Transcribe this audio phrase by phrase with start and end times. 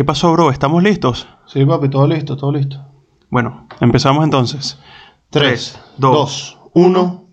[0.00, 0.50] ¿Qué pasó, bro?
[0.50, 1.28] ¿Estamos listos?
[1.44, 2.82] Sí, papi, todo listo, todo listo.
[3.28, 4.78] Bueno, empezamos entonces.
[5.28, 7.24] 3, dos, 2, 1.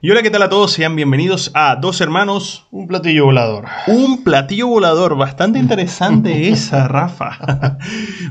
[0.00, 0.72] Y hola, ¿qué tal a todos?
[0.72, 3.66] Sean bienvenidos a Dos Hermanos, Un platillo volador.
[3.86, 5.18] un platillo volador.
[5.18, 7.76] Bastante interesante esa, Rafa.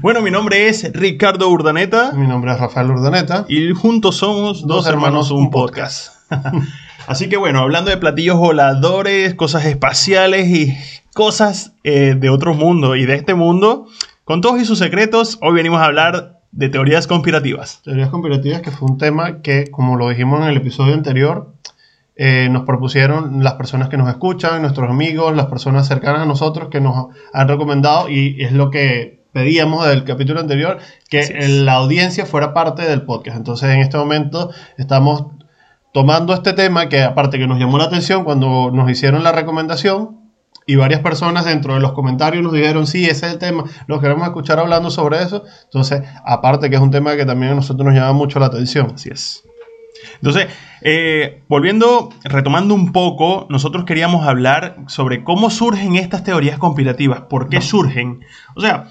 [0.02, 3.45] bueno, mi nombre es Ricardo Urdaneta Mi nombre es Rafael Urdaneta.
[3.47, 6.11] y juntos somos Dos, Hermanos, un podcast.
[7.07, 10.77] Así que bueno, hablando de platillos voladores, cosas espaciales y
[11.13, 13.88] cosas eh, de otro mundo y de este mundo,
[14.23, 17.81] con todos y sus secretos, hoy venimos a hablar de teorías conspirativas.
[17.84, 21.53] Teorías conspirativas, que fue un tema que, como lo dijimos en el episodio anterior,
[22.16, 26.70] eh, nos propusieron las personas que nos escuchan, nuestros amigos, las personas cercanas a nosotros
[26.70, 30.77] que nos han recomendado y es lo que pedíamos del capítulo anterior,
[31.09, 33.35] que la audiencia fuera parte del podcast.
[33.35, 35.26] Entonces, en este momento estamos
[35.93, 40.20] tomando este tema que aparte que nos llamó la atención cuando nos hicieron la recomendación
[40.65, 44.01] y varias personas dentro de los comentarios nos dijeron, sí, ese es el tema, los
[44.01, 45.43] queremos escuchar hablando sobre eso.
[45.65, 48.91] Entonces, aparte que es un tema que también a nosotros nos llama mucho la atención.
[48.95, 49.43] Así es.
[50.15, 50.48] Entonces,
[50.81, 57.49] eh, volviendo, retomando un poco, nosotros queríamos hablar sobre cómo surgen estas teorías conspirativas, por
[57.49, 58.21] qué surgen.
[58.55, 58.87] O sea,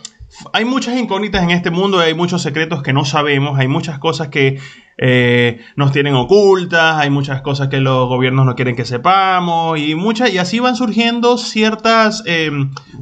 [0.53, 4.29] hay muchas incógnitas en este mundo, hay muchos secretos que no sabemos, hay muchas cosas
[4.29, 4.59] que
[4.99, 9.95] eh, nos tienen ocultas, hay muchas cosas que los gobiernos no quieren que sepamos, y,
[9.95, 12.51] muchas, y así van surgiendo ciertas eh,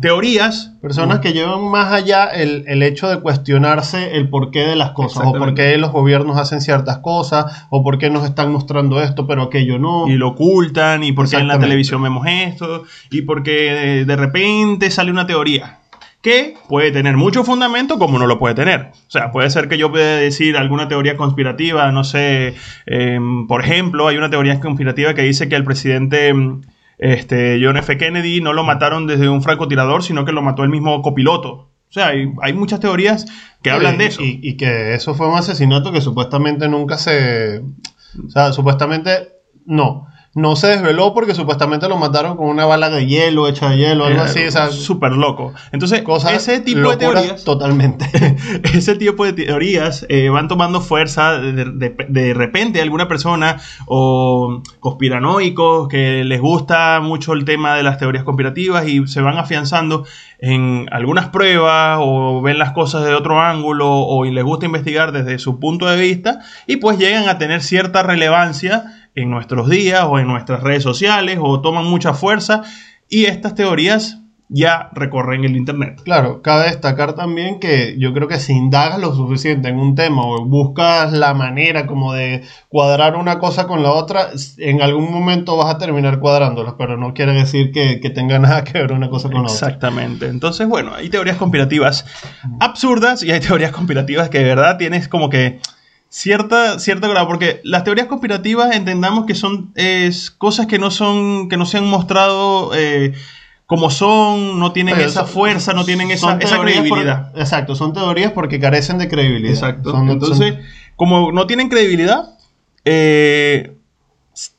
[0.00, 0.76] teorías.
[0.80, 5.24] Personas que llevan más allá el, el hecho de cuestionarse el porqué de las cosas,
[5.26, 9.26] o por qué los gobiernos hacen ciertas cosas, o por qué nos están mostrando esto,
[9.26, 10.08] pero aquello no.
[10.08, 14.90] y lo ocultan, y porque en la televisión vemos esto, y porque eh, de repente
[14.90, 15.79] sale una teoría
[16.22, 18.92] que puede tener mucho fundamento como no lo puede tener.
[19.06, 22.54] O sea, puede ser que yo pueda decir alguna teoría conspirativa, no sé,
[22.86, 26.60] em, por ejemplo, hay una teoría conspirativa que dice que el presidente em,
[26.98, 27.96] este, John F.
[27.96, 31.70] Kennedy no lo mataron desde un francotirador, sino que lo mató el mismo copiloto.
[31.88, 33.26] O sea, hay, hay muchas teorías
[33.62, 34.22] que hablan de eso.
[34.22, 37.62] Y, y que eso fue un asesinato que supuestamente nunca se...
[38.26, 39.10] O sea, supuestamente
[39.66, 40.06] no.
[40.32, 44.04] No se desveló porque supuestamente lo mataron con una bala de hielo, hecha de hielo,
[44.04, 44.44] algo Eh, así.
[44.46, 45.52] O súper loco.
[45.72, 48.06] Entonces, cosas ese tipo de teorías Totalmente.
[48.72, 54.62] ese tipo de teorías eh, van tomando fuerza de, de- de repente alguna persona o
[54.78, 60.04] conspiranoicos que les gusta mucho el tema de las teorías conspirativas y se van afianzando
[60.38, 65.38] en algunas pruebas o ven las cosas de otro ángulo o les gusta investigar desde
[65.38, 68.84] su punto de vista y pues llegan a tener cierta relevancia
[69.14, 72.62] en nuestros días o en nuestras redes sociales o toman mucha fuerza
[73.08, 74.20] y estas teorías
[74.52, 76.00] ya recorren el internet.
[76.02, 80.22] Claro, cabe destacar también que yo creo que si indagas lo suficiente en un tema
[80.26, 85.56] o buscas la manera como de cuadrar una cosa con la otra, en algún momento
[85.56, 89.08] vas a terminar cuadrándolas, pero no quiere decir que, que tenga nada que ver una
[89.08, 89.68] cosa con la otra.
[89.68, 90.26] Exactamente.
[90.26, 92.04] Entonces, bueno, hay teorías conspirativas
[92.58, 95.60] absurdas y hay teorías conspirativas que de verdad tienes como que
[96.10, 101.48] cierta, cierto grado, porque las teorías conspirativas entendamos que son es, cosas que no son,
[101.48, 103.12] que no se han mostrado eh,
[103.64, 107.30] como son, no tienen Pero esa son- fuerza, no tienen esa, por- credibilidad.
[107.36, 109.54] exacto, son teorías porque carecen de credibilidad.
[109.54, 109.92] Exacto.
[109.92, 110.62] Son- Entonces, son-
[110.96, 112.30] como no tienen credibilidad,
[112.84, 113.74] eh,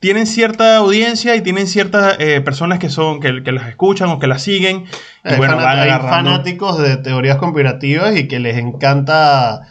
[0.00, 4.18] tienen cierta audiencia y tienen ciertas eh, personas que son que, que las escuchan o
[4.18, 4.84] que las siguen.
[5.24, 9.62] Y bueno, fanat- van hay fanáticos de teorías conspirativas y que les encanta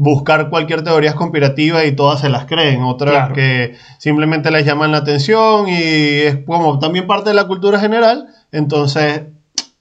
[0.00, 2.84] buscar cualquier teoría conspirativa y todas se las creen.
[2.84, 3.34] Otras Claro.
[3.34, 5.74] que simplemente les llaman la atención y
[6.20, 8.28] es como también parte de la cultura general.
[8.52, 9.22] Entonces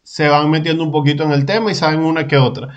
[0.01, 2.69] se van metiendo un poquito en el tema y saben una que otra.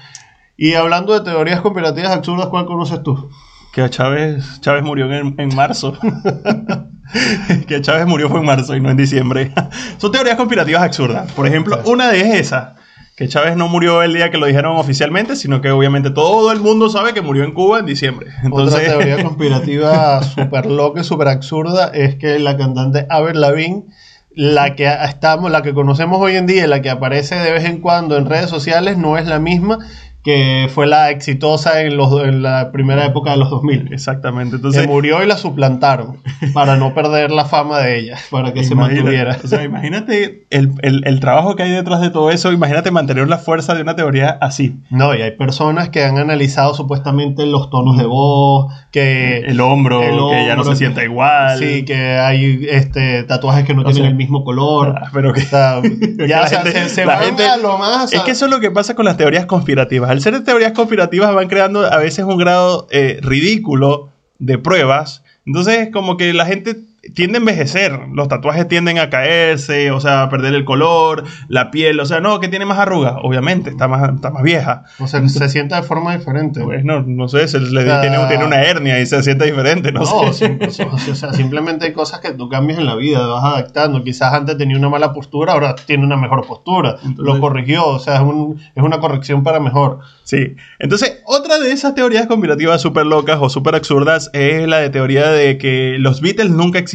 [0.58, 3.30] Y hablando de teorías conspirativas absurdas, ¿cuál conoces tú?
[3.72, 5.96] Que Chávez, Chávez murió en, en marzo.
[7.66, 9.52] que Chávez murió fue en marzo y no en diciembre.
[9.98, 11.32] Son teorías conspirativas absurdas.
[11.32, 12.74] Por ejemplo, una de esa.
[13.20, 16.60] Que Chávez no murió el día que lo dijeron oficialmente, sino que obviamente todo el
[16.60, 18.30] mundo sabe que murió en Cuba en diciembre.
[18.42, 23.84] Entonces, Otra teoría conspirativa súper loca súper absurda es que la cantante Avril Lavigne,
[24.30, 27.66] la que estamos, la que conocemos hoy en día, y la que aparece de vez
[27.66, 29.80] en cuando en redes sociales, no es la misma
[30.22, 33.92] que fue la exitosa en, los, en la primera época de los 2000.
[33.92, 34.50] exactamente.
[34.52, 36.18] Se Entonces, murió y la suplantaron
[36.52, 39.38] para no perder la fama de ella, para que se mantuviera.
[39.42, 42.52] O sea, imagínate el, el- el trabajo que hay detrás de todo eso.
[42.52, 44.76] Imagínate mantener la fuerza de una teoría así.
[44.90, 50.02] No, y hay personas que han analizado supuestamente los tonos de voz, que El hombro,
[50.02, 51.58] el que ya no se sienta igual.
[51.58, 54.96] Sí, que hay este, tatuajes que no O tienen sea, el mismo color.
[55.00, 57.56] Ah, Pero que O sea, que ya la gente- se, se la van gente- a
[57.56, 58.12] lo más.
[58.12, 60.09] Es que eso es lo que pasa con las teorías conspirativas.
[60.10, 64.10] Al ser teorías conspirativas van creando a veces un grado eh, ridículo
[64.40, 65.22] de pruebas.
[65.46, 66.74] Entonces, como que la gente
[67.14, 67.98] tiende a envejecer.
[68.12, 71.98] Los tatuajes tienden a caerse, o sea, a perder el color, la piel.
[72.00, 73.14] O sea, no, que tiene más arrugas.
[73.22, 74.84] Obviamente, está más, está más vieja.
[74.98, 76.60] O sea, se sienta de forma diferente.
[76.62, 79.46] Pues no, no sé, se le O sea, tiene, tiene una hernia y se siente
[79.46, 80.58] diferente, no, No, sé.
[80.70, 84.04] sim- o sea, simplemente hay cosas que tú cambias en la vida, vas adaptando.
[84.04, 86.96] Quizás antes tenía una mala postura, ahora tiene una mejor postura.
[87.04, 90.00] Entonces- Lo corrigió, o sea, es, un- es una corrección para mejor.
[90.24, 90.54] Sí.
[90.78, 95.28] Entonces, otra de esas teorías conspirativas súper locas o súper absurdas es la de teoría
[95.30, 96.89] de que los Beatles nunca existieron.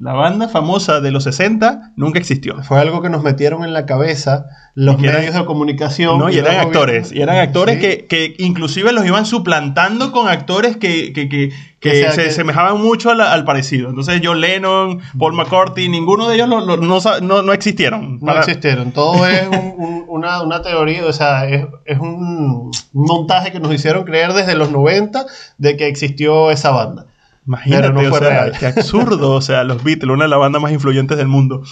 [0.00, 2.62] La banda famosa de los 60 nunca existió.
[2.62, 6.20] Fue algo que nos metieron en la cabeza los Y que eran- medios de comunicación.
[6.20, 7.10] No, y eran actores.
[7.10, 7.80] Y eran actores Sí.
[7.80, 11.50] que, que inclusive los iban suplantando con actores que, que, que-
[11.80, 13.88] que O sea, se semejaban mucho al, al parecido.
[13.88, 18.20] Entonces, John Lennon, Paul McCartney, ninguno de ellos lo- lo- no, no, no existieron.
[18.22, 18.92] No existieron.
[18.92, 21.66] Todo es un- un- una, una teoría, o sea, es,
[21.98, 25.26] un montaje que nos hicieron creer desde los 90
[25.58, 27.06] de que existió esa banda.
[27.48, 28.52] Imagínate, no o fue sea, real.
[28.60, 31.62] qué absurdo, o sea, los Beatles, una de las bandas más influyentes del mundo.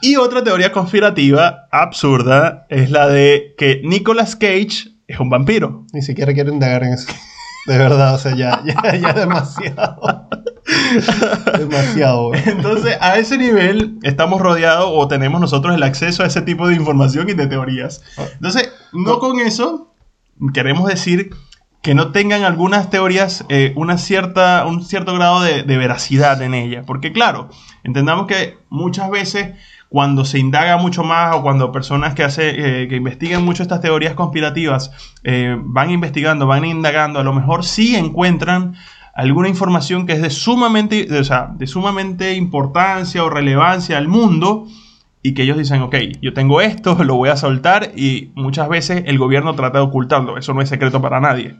[0.00, 5.84] Y otra teoría conspirativa absurda es la de que Nicolas Cage es un vampiro.
[5.92, 7.12] Ni siquiera quiero indagar en eso.
[7.66, 10.26] De verdad, o sea, ya, ya, ya demasiado.
[11.58, 12.28] demasiado.
[12.28, 12.40] güey.
[12.46, 16.76] Entonces, a ese nivel estamos rodeados o tenemos nosotros el acceso a ese tipo de
[16.76, 18.02] información y de teorías.
[18.32, 19.92] Entonces, no con eso
[20.54, 21.34] queremos decir
[21.82, 26.84] que no tengan algunas teorías eh, una cierta, un cierto grado de, veracidad en ellas.
[26.86, 27.48] Porque claro,
[27.84, 29.54] entendamos que muchas veces
[29.88, 33.80] cuando se indaga mucho más o cuando personas que, hace, eh, que investigan mucho estas
[33.80, 34.92] teorías conspirativas
[35.24, 38.76] eh, van investigando, van indagando, a lo mejor sí encuentran
[39.14, 44.68] alguna información que es de sumamente, o sea, de sumamente importancia o relevancia al mundo
[45.22, 49.04] y que ellos dicen, ok, yo tengo esto, lo voy a soltar y muchas veces
[49.06, 51.56] el gobierno trata de ocultarlo, eso no es secreto para nadie.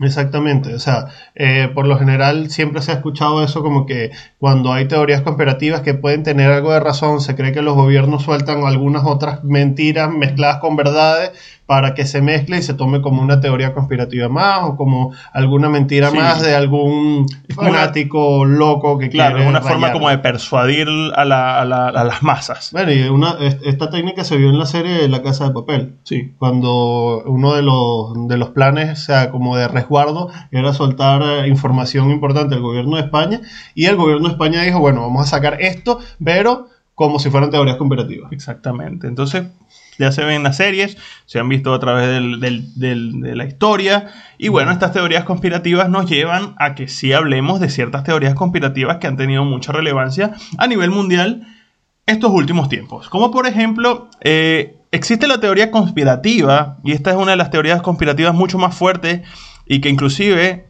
[0.00, 4.72] Exactamente, o sea, eh, por lo general siempre se ha escuchado eso como que cuando
[4.72, 8.62] hay teorías conspirativas que pueden tener algo de razón, se cree que los gobiernos sueltan
[8.62, 11.32] algunas otras mentiras mezcladas con verdades
[11.68, 15.68] para que se mezcle y se tome como una teoría conspirativa más o como alguna
[15.68, 16.16] mentira Sí.
[16.16, 20.16] más de algún como una- fanático loco que Claro, quiere es una forma como de
[20.16, 22.70] persuadir a, la- a la- a las masas.
[22.72, 25.94] Bueno, y una, es- esta técnica se vio en la serie La Casa de Papel.
[26.04, 26.32] Sí.
[26.38, 31.48] cuando uno de los, de los planes, o sea, como de resguardo, era soltar eh,
[31.48, 33.40] información importante del gobierno de España,
[33.74, 37.50] y el gobierno de España dijo, bueno, vamos a sacar esto, pero como si fueran
[37.50, 38.32] teorías conspirativas.
[38.32, 39.06] Exactamente.
[39.06, 39.44] Entonces,
[39.98, 40.96] ya se ven en las series,
[41.26, 44.08] se han visto a través del- del- del- de la historia.
[44.38, 48.98] Y bueno, estas teorías conspirativas nos llevan a que sí hablemos de ciertas teorías conspirativas
[48.98, 51.46] que han tenido mucha relevancia a nivel mundial
[52.06, 53.08] estos últimos tiempos.
[53.08, 57.82] Como por ejemplo, eh, existe la teoría conspirativa, y esta es una de las teorías
[57.82, 59.20] conspirativas mucho más fuertes,
[59.66, 60.66] y que inclusive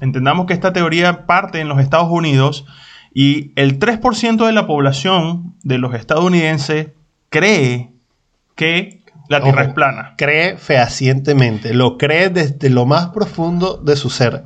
[0.00, 2.64] entendamos que esta teoría parte en los Estados Unidos,
[3.12, 6.88] y el 3% de la población de los estadounidenses
[7.30, 7.90] cree
[8.58, 9.68] que la Tierra Ojo.
[9.70, 10.14] es plana.
[10.18, 14.44] Cree fehacientemente, lo cree desde lo más profundo de su ser.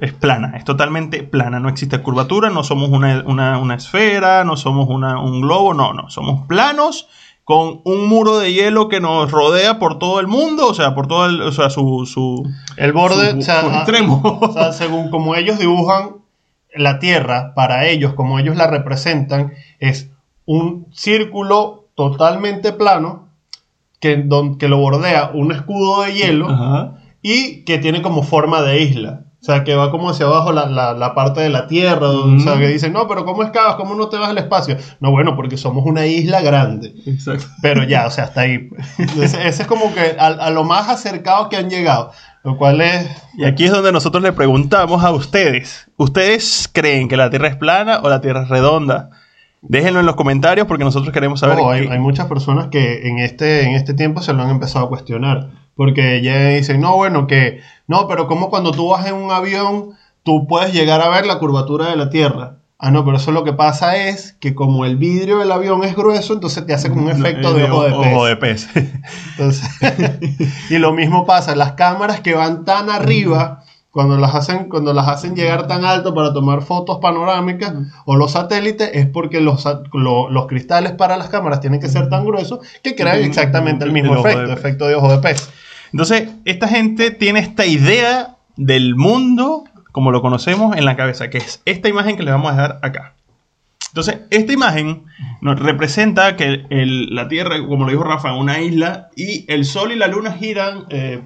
[0.00, 1.60] Es plana, es totalmente plana.
[1.60, 5.92] No existe curvatura, no somos una, una- una esfera, no somos una- un globo, no,
[5.92, 6.10] no.
[6.10, 7.08] Somos planos
[7.44, 11.06] con un muro de hielo que nos rodea por todo el mundo, o sea, por
[11.06, 12.42] todo el, o sea, su, su,
[12.76, 14.20] El borde, su- o sea, su extremo.
[14.40, 16.16] o sea, según como ellos dibujan
[16.74, 20.10] la Tierra, para ellos, como ellos la representan, es
[20.44, 23.23] un círculo totalmente plano
[24.04, 26.50] que, don- que lo bordea un escudo de hielo.
[26.50, 26.92] Ajá.
[27.26, 29.20] y que tiene como forma de isla.
[29.40, 32.06] O sea, que va como hacia abajo la, la- la parte de la Tierra.
[32.08, 32.58] donde- O sea, Mm.
[32.58, 33.76] que dicen, no, pero ¿cómo excavas?
[33.76, 34.76] ¿Cómo no te vas al espacio?
[35.00, 36.92] No, bueno, porque somos una isla grande.
[37.06, 37.46] Exacto.
[37.62, 38.68] Pero ya, o sea, hasta ahí.
[39.22, 42.10] Ese, ese es como que a, a lo más acercado que han llegado.
[42.42, 43.08] Lo cual es...
[43.38, 47.56] Y aquí es donde nosotros le preguntamos a ustedes, ¿ustedes creen que la Tierra es
[47.56, 49.08] plana o la Tierra es redonda?
[49.68, 51.58] Déjenlo en los comentarios porque nosotros queremos saber.
[51.64, 54.88] Hay, hay muchas personas que en este, en este tiempo se lo han empezado a
[54.88, 55.50] cuestionar.
[55.74, 59.90] Porque ya dicen, no, bueno, que no, pero como cuando tú vas en un avión,
[60.22, 62.58] tú puedes llegar a ver la curvatura de la Tierra.
[62.78, 65.96] Ah, no, pero eso lo que pasa es que como el vidrio del avión es
[65.96, 68.12] grueso, entonces te hace como un efecto No, de ojo de pez.
[68.12, 68.68] ojo de pez.
[69.30, 69.70] Entonces,
[70.70, 75.06] y lo mismo pasa, las cámaras que van tan arriba, cuando las hacen, cuando las
[75.06, 77.72] hacen llegar tan alto para tomar fotos panorámicas,
[78.04, 82.08] o los satélites, es porque los, lo- los cristales para las cámaras tienen que ser
[82.10, 85.48] tan gruesos que crean exactamente el mismo efecto, efecto de ojo de pez.
[85.92, 91.38] Entonces, esta gente tiene esta idea del mundo como lo conocemos en la cabeza, que
[91.38, 93.14] es esta imagen que les vamos a dejar acá.
[93.90, 95.04] Entonces, esta imagen
[95.40, 99.64] nos representa que el- la Tierra, como lo dijo Rafa, es una isla y el
[99.64, 101.22] Sol y la Luna giran eh,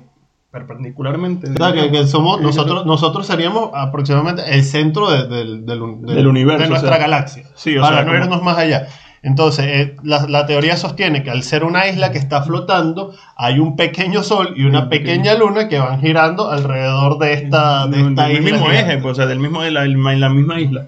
[0.59, 1.49] perpendicularmente.
[1.51, 1.73] ¿Verdad?
[1.75, 6.63] Que, que somos, nosotros, nosotros seríamos aproximadamente el centro de- del, del, del- Del universo,
[6.65, 7.01] de nuestra o sea.
[7.03, 7.45] galaxia.
[7.55, 8.87] Sí, o para sea, no como- irnos más allá.
[9.21, 13.59] Entonces, eh, la, la teoría sostiene que al ser una isla que está flotando, hay
[13.59, 18.09] un pequeño sol y una pequeña luna que van girando alrededor de esta, de del,
[18.11, 18.51] esta del isla.
[18.53, 20.87] mismo eje, pues, o sea, del mismo, de la, en la misma isla.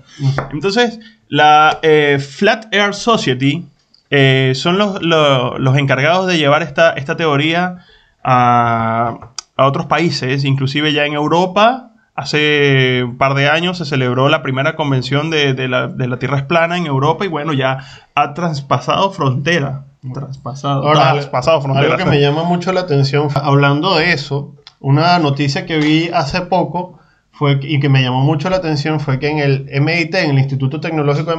[0.52, 3.64] Entonces, la eh, Flat Earth Society
[4.10, 7.78] eh, son los, los- los encargados de llevar esta, esta teoría
[8.22, 9.29] a,
[9.60, 11.86] a otros países, inclusive ya en Europa.
[12.14, 16.18] Hace un par de años se celebró la primera convención de, de la, de la
[16.18, 17.78] Tierra es plana en Europa y bueno, ya
[18.14, 19.84] ha traspasado frontera.
[20.12, 21.94] Traspasado, Ahora, traspasado frontera.
[21.94, 26.40] algo que me llama mucho la atención, hablando de eso, una noticia que vi hace
[26.42, 26.98] poco
[27.32, 30.38] fue, y que me llamó mucho la atención fue que en el MIT, en el
[30.38, 31.30] Instituto Tecnológico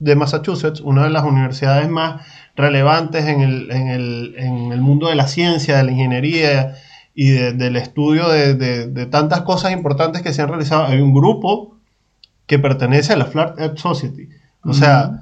[0.00, 5.08] de Massachusetts, una de las universidades más relevantes en el, en el- en el mundo
[5.08, 6.74] de la ciencia, de la ingeniería
[7.18, 11.00] y de- del estudio de, de- de tantas cosas importantes que se han realizado, hay
[11.00, 11.74] un grupo
[12.46, 14.28] que pertenece a la Flat Earth Society.
[14.62, 15.20] O sea,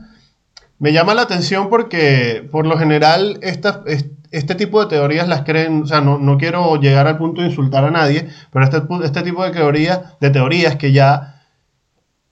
[0.79, 5.43] me llama la atención porque por lo general estas- es- este tipo de teorías las
[5.43, 8.83] creen, o sea, no, no quiero llegar al punto de insultar a nadie, pero este,
[9.05, 11.43] este tipo de teorías, de teorías que ya,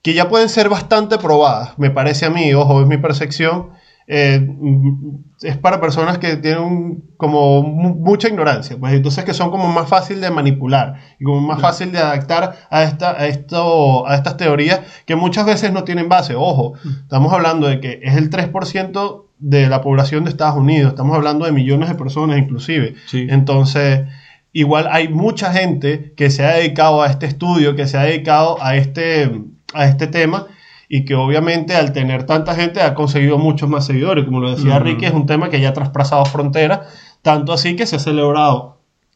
[0.01, 3.69] que ya pueden ser bastante probadas, me parece a mí, ojo, es mi percepción,
[4.07, 9.33] eh, mm, es para personas que tienen un- como mu- mucha ignorancia, pues entonces que
[9.33, 13.27] son como más fácil de manipular y como más fácil de adaptar a, esta, a,
[13.27, 16.35] esto, a estas teorías que muchas veces no tienen base.
[16.35, 21.15] Ojo, estamos hablando de que es el 3% de la población de Estados Unidos, estamos
[21.15, 22.95] hablando de millones de personas inclusive.
[23.07, 23.27] Sí.
[23.29, 24.07] Entonces,
[24.53, 28.57] igual hay mucha gente que se ha dedicado a este estudio, que se ha dedicado
[28.61, 29.29] a este,
[29.73, 30.47] a este tema
[30.89, 34.25] y que obviamente al tener tanta gente ha conseguido muchos más seguidores.
[34.25, 34.79] Como lo decía.
[34.79, 36.81] Ricky, es un tema que ya ha traspasado fronteras,
[37.21, 38.73] tanto así que se ha celebrado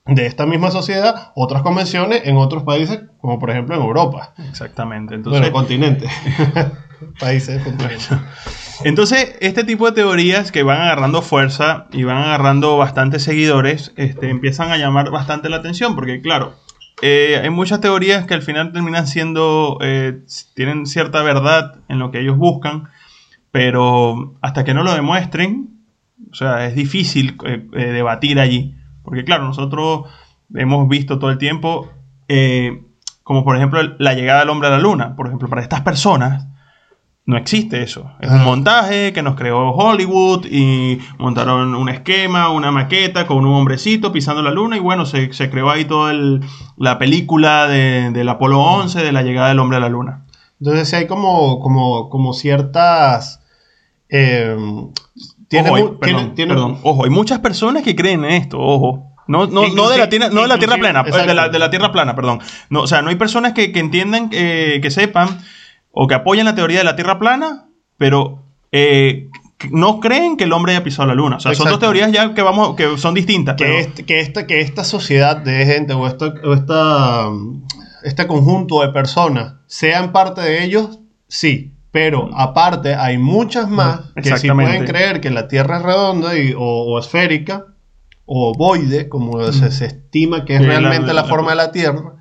[0.07, 4.33] de esta misma sociedad otras convenciones en otros países, como por ejemplo en Europa.
[4.49, 5.15] Exactamente.
[5.15, 6.09] Entonces, bueno, continentes.
[7.19, 8.09] países, continentes.
[8.83, 14.29] Entonces, este tipo de teorías que van agarrando fuerza y van agarrando bastantes seguidores, este,
[14.29, 16.53] empiezan a llamar bastante la atención, porque claro,
[17.01, 20.21] eh, hay muchas teorías que al final terminan siendo, eh,
[20.55, 22.89] tienen cierta verdad en lo que ellos buscan,
[23.51, 25.69] pero hasta que no lo demuestren,
[26.31, 30.05] o sea, es difícil eh, debatir allí, porque claro, nosotros
[30.55, 31.89] hemos visto todo el tiempo,
[33.23, 36.46] como por ejemplo la llegada del hombre a la luna, por ejemplo, para estas personas,
[37.27, 38.09] no existe eso.
[38.21, 38.45] Es un Ajá.
[38.45, 44.41] montaje que nos creó Hollywood y montaron un esquema, una maqueta con un hombrecito pisando
[44.41, 46.39] la luna y bueno, se, se creó ahí toda el-
[46.77, 50.25] la película de- del Apolo 11 de la llegada del hombre a la luna.
[50.61, 53.41] Entonces hay como, como, como ciertas...
[54.09, 54.55] eh,
[55.49, 58.57] tiene, ojo, hay- perdón, tiene- tiene- perdón, ojo, hay muchas personas que creen en esto,
[58.59, 59.03] ojo.
[59.27, 61.59] No, no, no, de, la tierra, no de la tierra plana, eh, de la, de
[61.59, 62.39] la tierra plana, perdón.
[62.69, 65.27] No, o sea, no hay personas que, que entiendan, eh, que sepan
[65.99, 69.29] o que apoyen la teoría de la tierra plana, pero eh,
[69.71, 71.37] no creen que el hombre haya pisado la luna.
[71.37, 73.55] O sea, son dos teorías ya que vamos, que son distintas.
[73.55, 77.29] que, pero- este- que, esta, que esta sociedad de gente o, esta, o esta,
[78.03, 81.73] este conjunto de personas sean parte de ellos, sí.
[81.89, 86.53] Pero aparte hay muchas más que sí pueden creer que la Tierra es redonda y-
[86.53, 87.65] o, o esférica
[88.25, 91.71] o ovoide, como se, se estima que es Sí, realmente la, la- forma de la
[91.71, 92.16] Tierra,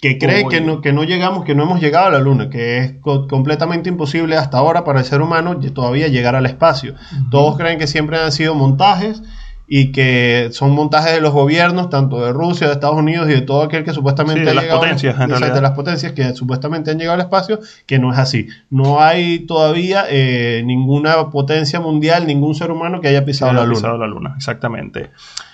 [0.00, 2.78] que cree que no, que no llegamos, que no hemos llegado a la Luna, que
[2.78, 6.94] es co- completamente imposible hasta ahora para el ser humano todavía llegar al espacio.
[7.30, 9.22] Todos creen que siempre han sido montajes
[9.68, 13.40] y que son montajes de los gobiernos, tanto de Rusia, de Estados Unidos y de
[13.40, 15.54] todo aquel que supuestamente Sí, de ha las llegado- potencias, en realidad.
[15.54, 18.46] de las potencias que supuestamente han llegado al espacio, que no es así.
[18.70, 23.62] No hay todavía eh, ninguna potencia mundial, ningún ser humano que haya pisado Sí, la
[23.62, 23.74] ha Luna.
[23.76, 25.10] pisado la luna, exactamente.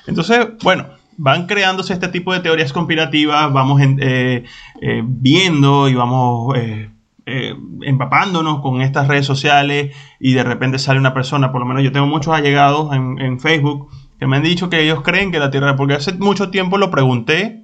[0.07, 0.87] Entonces, bueno,
[1.23, 4.43] van creándose este tipo de teorías conspirativas, vamos eh,
[4.81, 6.91] eh, viendo y vamos eh,
[7.27, 11.85] eh, empapándonos con estas redes sociales y de repente sale una persona, por lo menos
[11.85, 13.89] yo tengo muchos allegados en, Facebook
[14.19, 16.91] que me han dicho que ellos creen que la Tierra, porque hace mucho tiempo lo
[16.91, 17.63] pregunté,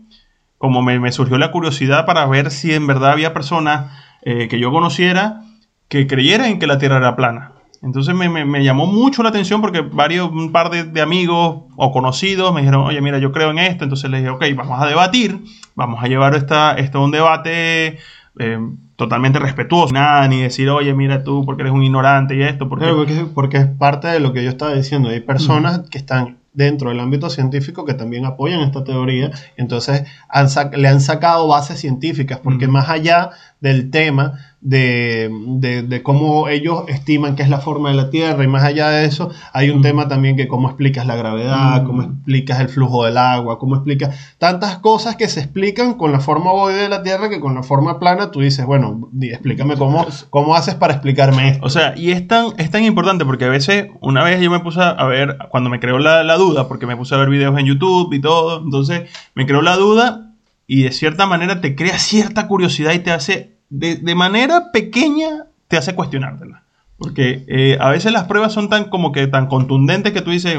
[0.59, 4.71] como me, me surgió la curiosidad para ver si en verdad había personas que yo
[4.71, 5.41] conociera
[5.89, 7.58] que creyeran que la Tierra era plana.
[7.83, 11.63] Entonces me, me- me llamó mucho la atención porque varios, un par de, de amigos
[11.77, 13.85] o conocidos me dijeron, oye, mira, yo creo en esto.
[13.85, 15.41] Entonces les dije, ok, vamos a debatir,
[15.75, 17.99] vamos a llevar esta, esto a un debate
[18.41, 18.59] eh,
[18.97, 19.93] totalmente respetuoso.
[19.95, 22.85] Nada, ni decir, oye, mira tú, porque eres un ignorante y esto, porque...
[22.87, 25.09] Claro, porque, porque es parte de lo que yo estaba diciendo.
[25.11, 29.31] Hay personas que están dentro del ámbito científico que también apoyan esta teoría.
[29.57, 33.31] Entonces han le han sacado bases científicas, porque más allá
[33.61, 38.43] del tema de, de- de cómo ellos estiman que es la forma de la Tierra
[38.43, 39.83] y más allá de eso hay un Mm.
[39.83, 41.87] tema también que cómo explicas la gravedad, Mm.
[41.87, 46.19] cómo explicas el flujo del agua, cómo explicas tantas cosas que se explican con la
[46.21, 50.05] forma ovoide de la Tierra que con la forma plana tú dices, bueno, explícame cómo,
[50.31, 51.65] cómo haces para explicarme esto.
[51.65, 54.59] O sea, y es tan, es tan importante porque a veces, una vez yo me
[54.61, 57.57] puse a ver, cuando me creó la, la duda, porque me puse a ver videos
[57.59, 60.33] en YouTube y todo, entonces me creó la duda
[60.67, 65.47] y de cierta manera te crea cierta curiosidad y te hace, de, de manera pequeña,
[65.69, 66.63] te hace cuestionártela.
[66.99, 70.59] Porque eh, a veces las pruebas son tan como que tan contundentes que tú dices,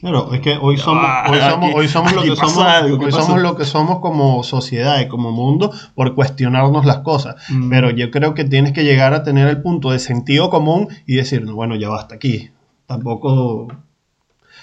[0.00, 2.98] Claro, es que hoy somos, Ah, hoy somos, aquí- hoy somos lo que somos, algo,
[2.98, 7.36] ¿qué hoy somos lo que somos como sociedad y como mundo por cuestionarnos las cosas.
[7.48, 7.70] Mm.
[7.70, 11.16] Pero yo creo que tienes que llegar a tener el punto de sentido común y
[11.16, 12.50] decir, no, bueno, ya basta aquí.
[12.86, 13.68] Tampoco,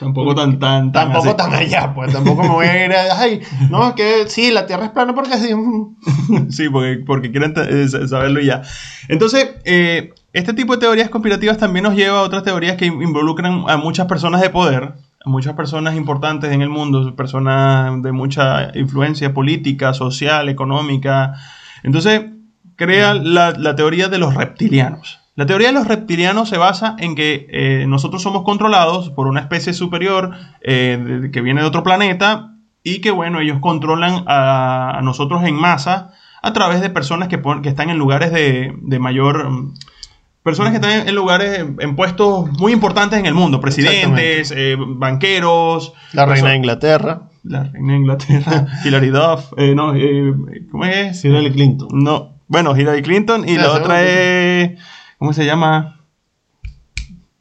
[0.01, 1.37] tampoco tan, tan, tan tampoco así".
[1.37, 4.65] tan allá, pues tampoco me voy a ir a, ay, no, es que sí, la
[4.65, 6.49] Tierra es plana porque mm".
[6.51, 8.63] Sí, porque, porque quieren eh, sa- saberlo y ya.
[9.07, 13.63] Entonces, eh, este tipo de teorías conspirativas también nos lleva a otras teorías que involucran
[13.69, 14.93] a muchas personas de poder,
[15.23, 21.35] a muchas personas importantes en el mundo, personas de mucha influencia política, social, económica.
[21.83, 22.23] Entonces,
[22.75, 25.20] crea la, la teoría de los reptilianos.
[25.35, 29.39] La teoría de los reptilianos se basa en que eh, nosotros somos controlados por una
[29.39, 35.01] especie superior eh, que viene de otro planeta y que, bueno, ellos controlan a, a
[35.01, 36.11] nosotros en masa
[36.41, 39.49] a través de personas que, que están en lugares de, de mayor...
[39.49, 39.73] mm,
[40.43, 45.93] Personas que están en- lugares, en, puestos muy importantes en el mundo, presidentes, eh, banqueros,
[46.13, 49.93] La reina de Inglaterra, la reina de Inglaterra, Hilary Duff, no,
[50.71, 51.23] ¿cómo es?
[51.23, 51.89] Hillary Clinton.
[51.91, 54.79] No, bueno, Hillary Clinton y la seguro otra es,
[55.21, 55.99] ¿cómo se llama?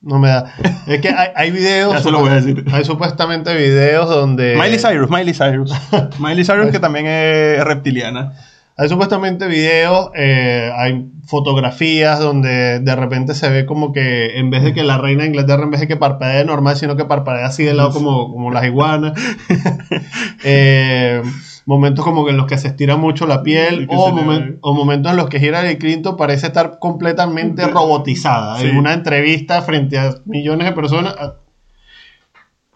[0.03, 0.53] No me da.
[0.87, 1.95] Es que hay, hay videos.
[1.95, 2.63] Ya se lo voy a decir.
[2.71, 4.55] Hay supuestamente videos donde.
[4.55, 5.73] Miley Cyrus, Miley Cyrus.
[6.19, 8.35] Miley Cyrus que también es reptiliana.
[8.77, 14.63] Hay supuestamente videos, eh, hay fotografías donde de repente se ve como que en vez
[14.63, 17.47] de que la reina de Inglaterra, en vez de que parpadee normal, sino que parpadea
[17.47, 19.19] así de lado como, como las iguanas.
[20.43, 21.23] Eh,
[21.71, 25.17] momentos como que en los que se estira mucho la piel o, momen- momentos en
[25.17, 28.59] los que Hillary Clinton parece estar completamente robotizada.
[28.59, 28.67] Sí.
[28.67, 31.37] En una entrevista frente a millones de personas a-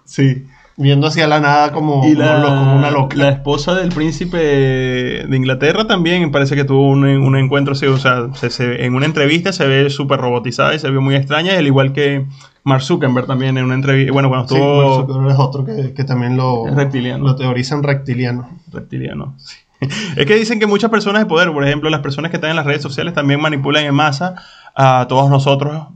[0.04, 0.44] Sí.
[0.76, 3.16] viendo hacia la nada como, Y la, como una loca.
[3.16, 7.96] la esposa del príncipe de Inglaterra también parece que tuvo un, un encuentro así, o
[7.98, 11.58] sea, se- se- en una entrevista se ve súper robotizada y se ve muy extraña,
[11.58, 12.26] al igual que
[12.64, 15.94] Mark Zuckerberg también en una entrevista, bueno, cuando Sí, estuvo Mark Zuckerberg es otro que,
[15.94, 17.24] que también lo, Es reptiliano.
[17.24, 18.48] lo teorizan reptiliano.
[18.72, 19.34] reptiliano.
[19.38, 19.56] sí.
[20.16, 22.56] Es que dicen que muchas personas de poder, por ejemplo, las personas que están en
[22.56, 24.34] las redes sociales también manipulan en masa
[24.74, 25.88] a todos nosotros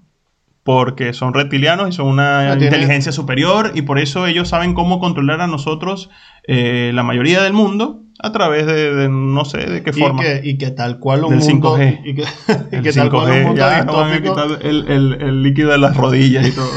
[0.69, 5.01] porque son reptilianos y son una Ah, inteligencia superior y por eso ellos saben cómo
[5.01, 6.11] controlar a nosotros,
[6.47, 10.23] eh, la mayoría del mundo, a través de, de no sé de qué Y forma.
[10.23, 12.01] que, y que tal cual un Del mundo 5G.
[12.05, 12.23] y que,
[12.91, 15.43] y tal cual un 5G, mundo ya no van a distópico quitar el, el- el
[15.43, 16.69] líquido de las rodillas y todo.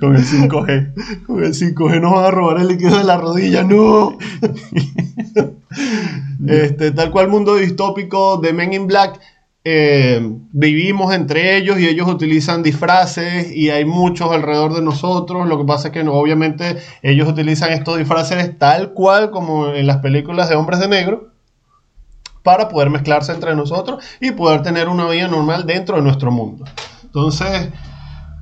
[0.00, 1.24] Con el 5G.
[1.26, 4.18] con el 5G nos van a robar el líquido de la rodilla, no.
[6.46, 9.18] este, tal cual mundo distópico de Men in Black.
[9.70, 10.18] Eh,
[10.50, 15.46] vivimos entre ellos y ellos utilizan disfraces y hay muchos alrededor de nosotros.
[15.46, 19.98] Lo que pasa es que obviamente ellos utilizan estos disfraces tal cual como en las
[19.98, 21.32] películas de hombres de negro
[22.42, 26.64] para poder mezclarse entre nosotros y poder tener una vida normal dentro de nuestro mundo.
[27.04, 27.68] Entonces,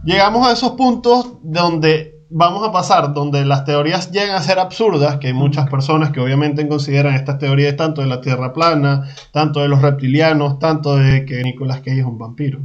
[0.04, 5.16] llegamos a esos puntos donde vamos a pasar, donde las teorías llegan a ser absurdas,
[5.18, 9.60] que hay muchas personas que obviamente consideran estas teorías tanto de la Tierra plana, tanto
[9.60, 12.60] de los reptilianos, tanto de que Nicolas Cage es un vampiro,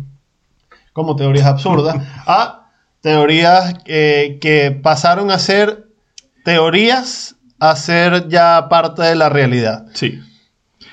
[0.94, 1.96] como teorías absurdas,
[2.28, 2.70] a
[3.02, 5.88] teorías eh, que pasaron a ser
[6.44, 9.86] teorías a ser ya parte de la realidad.
[9.94, 10.20] Sí.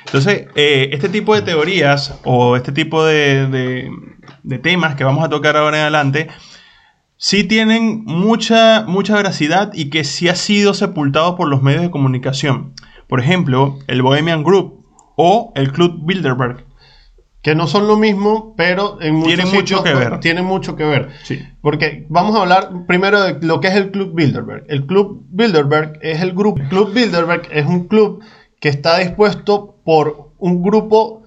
[0.06, 3.90] Entonces, eh, este tipo de teorías o este tipo de, de-
[4.42, 6.28] de temas que vamos a tocar ahora en adelante,
[7.18, 11.90] sí tienen mucha, mucha veracidad y que sí ha sido sepultado por los medios de
[11.90, 12.72] comunicación.
[13.08, 16.64] Por ejemplo, el Bohemian Group o el Club Bilderberg.
[17.42, 20.20] Que no son lo mismo, pero en muchos Tienen mucho que ver.
[20.20, 21.10] Tienen mucho que ver.
[21.24, 21.40] Sí.
[21.60, 24.64] Porque vamos a hablar primero de lo que es el Club Bilderberg.
[24.68, 26.60] El Club Bilderberg es el grupo.
[26.60, 28.22] El Club Bilderberg es un club
[28.60, 31.22] que está dispuesto por un grupo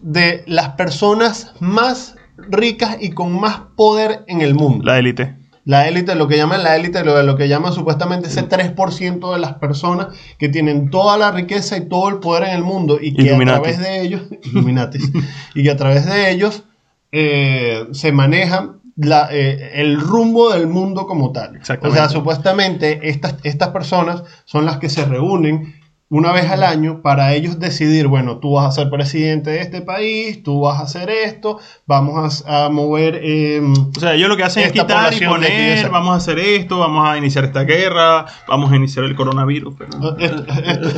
[0.00, 2.16] de las personas más
[2.48, 4.84] ricas y con más poder en el mundo.
[4.84, 5.36] La élite.
[5.64, 9.38] La élite, lo que llaman la élite, lo, lo que llaman supuestamente ese 3% de
[9.38, 13.14] las personas que tienen toda la riqueza y todo el poder en el mundo y
[13.14, 13.58] que Illuminati.
[13.58, 14.22] a través de ellos,
[15.54, 16.64] y que a través de ellos
[17.12, 21.60] eh, se manejan la, eh, el rumbo del mundo como tal.
[21.80, 25.74] O sea, supuestamente estas, estas personas son las que se reúnen
[26.14, 29.80] una vez al año para ellos decidir, bueno, tú vas a ser presidente de este
[29.80, 33.20] país, tú vas a hacer esto, vamos a, a mover...
[33.24, 36.78] em, O sea, ellos lo que hacen es quitar y poner, vamos a hacer esto,
[36.78, 39.74] vamos a iniciar esta guerra, vamos a iniciar el coronavirus.
[39.78, 40.90] pero- Esto, esto-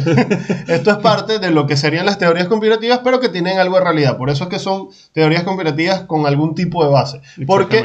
[0.72, 3.84] esto es parte de lo que serían las teorías conspirativas, pero que tienen algo de
[3.84, 4.16] realidad.
[4.18, 7.20] Por eso es que son teorías conspirativas con algún tipo de base.
[7.46, 7.78] Porque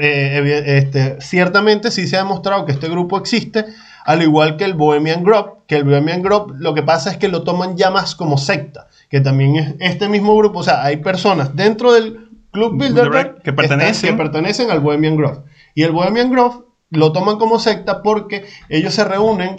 [0.00, 3.66] eh, este, ciertamente sí se ha demostrado que este grupo existe,
[4.04, 7.28] al igual que el Bohemian Grove, que el Bohemian Grove lo que pasa es que
[7.28, 10.98] lo toman ya más como secta, que también es este mismo grupo, o sea, hay
[10.98, 14.10] personas dentro del Club Bilderberg que pertenecen.
[14.10, 15.38] que pertenecen al Bohemian Grove.
[15.74, 19.56] Y el Bohemian Grove lo toman como secta porque ellos se reúnen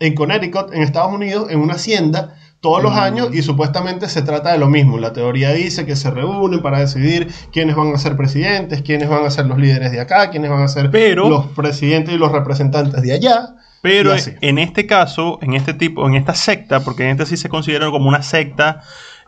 [0.00, 2.98] en Connecticut, en Estados Unidos, en una hacienda todos los Mm.
[2.98, 4.98] años y supuestamente se trata de lo mismo.
[4.98, 9.24] La teoría dice que se reúnen para decidir quiénes van a ser presidentes, quiénes van
[9.24, 12.32] a ser los líderes de acá, quiénes van a ser Pero- los presidentes y los
[12.32, 13.54] representantes de allá.
[13.84, 17.48] Pero en este caso, en este tipo, en esta secta, porque en este sí se
[17.50, 18.80] considera como una secta,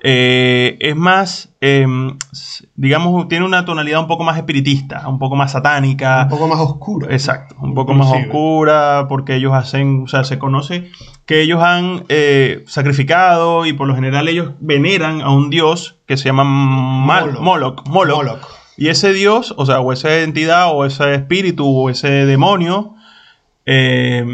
[0.02, 1.86] eh, es más, eh,
[2.32, 6.22] s- digamos, tiene una tonalidad un poco más espiritista, un poco más satánica.
[6.24, 7.10] Un poco más oscuro.
[7.10, 10.90] Exacto, un poco más oscura, porque ellos hacen, o sea, se conoce
[11.26, 16.16] que ellos han eh, sacrificado y por lo general ellos veneran a un dios que
[16.16, 17.38] se llama Mal-.
[17.40, 17.86] Moloch.
[17.88, 18.38] Moloch.
[18.78, 22.94] Y ese dios, o sea, o esa entidad, o ese espíritu, o ese demonio,
[23.66, 24.24] eh,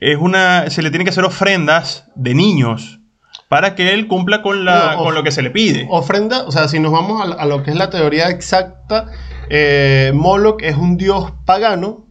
[0.00, 2.98] es una, se le tiene que hacer ofrendas de niños
[3.48, 5.86] para que él cumpla con, la, No, con lo que se le pide.
[5.90, 9.06] Ofrenda, o sea, si nos vamos a, a lo que es la teoría exacta,
[9.50, 12.06] eh, Moloch es un dios pagano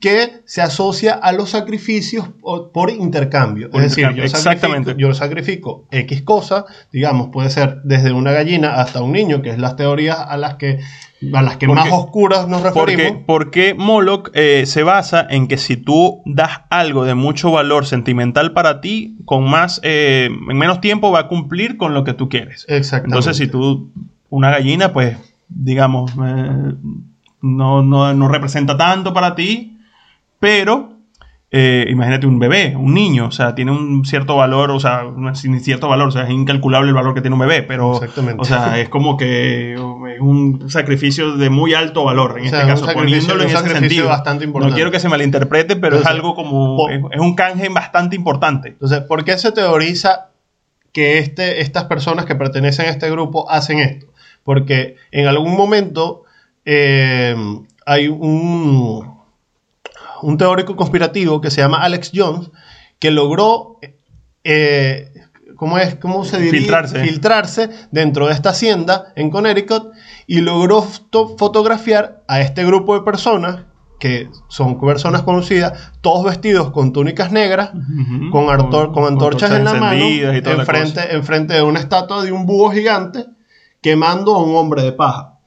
[0.00, 3.70] Que se asocia a los sacrificios por, por intercambio.
[3.70, 4.94] Por es decir, intercambio, yo sacrifico, exactamente.
[5.00, 9.58] yo sacrifico X cosa, digamos, puede ser desde una gallina hasta un niño, que es
[9.58, 10.80] las teorías a las que,
[11.32, 13.22] a las que Porque- más oscuras nos Porque, referimos.
[13.26, 18.52] porque Moloch eh, se basa en que si tú das algo de mucho valor sentimental
[18.52, 22.28] para ti, con más, eh, en menos tiempo va a cumplir con lo que tú
[22.28, 22.64] quieres.
[22.68, 23.14] Exactamente.
[23.16, 23.92] Entonces, si tú,
[24.28, 25.16] una gallina, pues,
[25.48, 26.72] digamos, eh,
[27.42, 29.78] no, no, no representa tanto para ti,
[30.38, 31.00] pero
[31.52, 35.02] eh, imagínate un bebé, un niño, o sea, tiene un cierto valor, o sea,
[35.34, 38.40] sin cierto valor, o sea, es incalculable el valor que tiene un bebé, pero, Exactamente.
[38.40, 42.60] o sea, es como que es un sacrificio de muy alto valor, en O sea,
[42.60, 44.06] este caso, poniéndolo en ese sentido.
[44.06, 44.70] bastante importante.
[44.70, 48.14] No quiero que se malinterprete, pero Entonces, es algo como, es, es un canje bastante
[48.14, 48.68] importante.
[48.68, 50.28] Entonces, ¿por qué se teoriza
[50.92, 54.06] que este, estas personas que pertenecen a este grupo hacen esto?
[54.44, 56.22] Porque en algún momento
[56.72, 57.34] eh,
[57.84, 59.12] hay un,
[60.22, 62.48] un teórico conspirativo que se llama Alex Jones
[63.00, 63.78] que logró,
[64.44, 65.10] eh,
[65.56, 66.60] ¿cómo, es, ¿cómo se diría?
[66.60, 67.00] Filtrarse.
[67.02, 69.88] Filtrarse dentro de esta hacienda en Connecticut
[70.28, 73.64] y logró foto- fotografiar a este grupo de personas
[73.98, 77.70] que son personas conocidas, todos vestidos con túnicas negras,
[78.30, 79.92] con, artor- con antorchas en la mano,
[80.56, 80.64] la
[81.10, 83.26] enfrente de una estatua de un búho gigante,
[83.82, 85.39] quemando a un hombre de paja.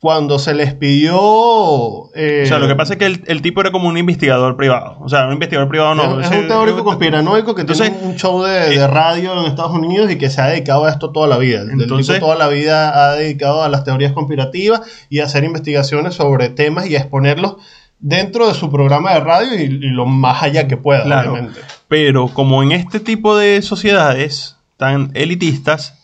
[0.00, 2.10] Cuando se les pidió...
[2.14, 4.56] eh, O sea, lo que pasa es que el, el tipo era como un investigador
[4.56, 4.96] privado.
[5.00, 6.20] O sea, un investigador privado no.
[6.20, 9.72] es, es un teórico conspiranoico que Entonces, tiene un show de, de radio en Estados
[9.72, 11.60] Unidos y que se ha dedicado a esto toda la vida.
[11.62, 15.44] El Entonces- tipo toda la vida ha dedicado a las teorías conspirativas y a hacer
[15.44, 17.56] investigaciones sobre temas y a exponerlos
[17.98, 21.32] dentro de su programa de radio y, y lo más allá que pueda, Claro.
[21.32, 21.60] obviamente.
[21.88, 25.98] Pero como en este tipo de sociedades tan elitistas,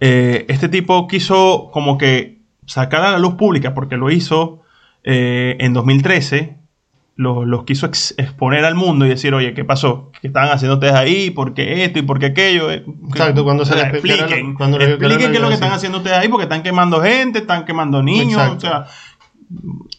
[0.00, 2.37] eh, este tipo quiso como que
[2.68, 4.62] sacar a la luz pública, porque lo hizo
[5.04, 6.56] eh, en 2013,
[7.16, 10.12] lo- los quiso ex- exponer al mundo y decir, oye, ¿qué pasó?
[10.20, 11.30] ¿Qué estaban haciendo ustedes ahí?
[11.30, 12.70] ¿Por qué esto y por qué aquello?
[12.70, 15.98] Eh, Exacto, cuando se les- expliquen, cuando expliquen que qué es lo que están haciendo
[15.98, 18.56] ustedes ahí, porque están quemando gente, están quemando niños, Exacto.
[18.66, 18.86] o sea,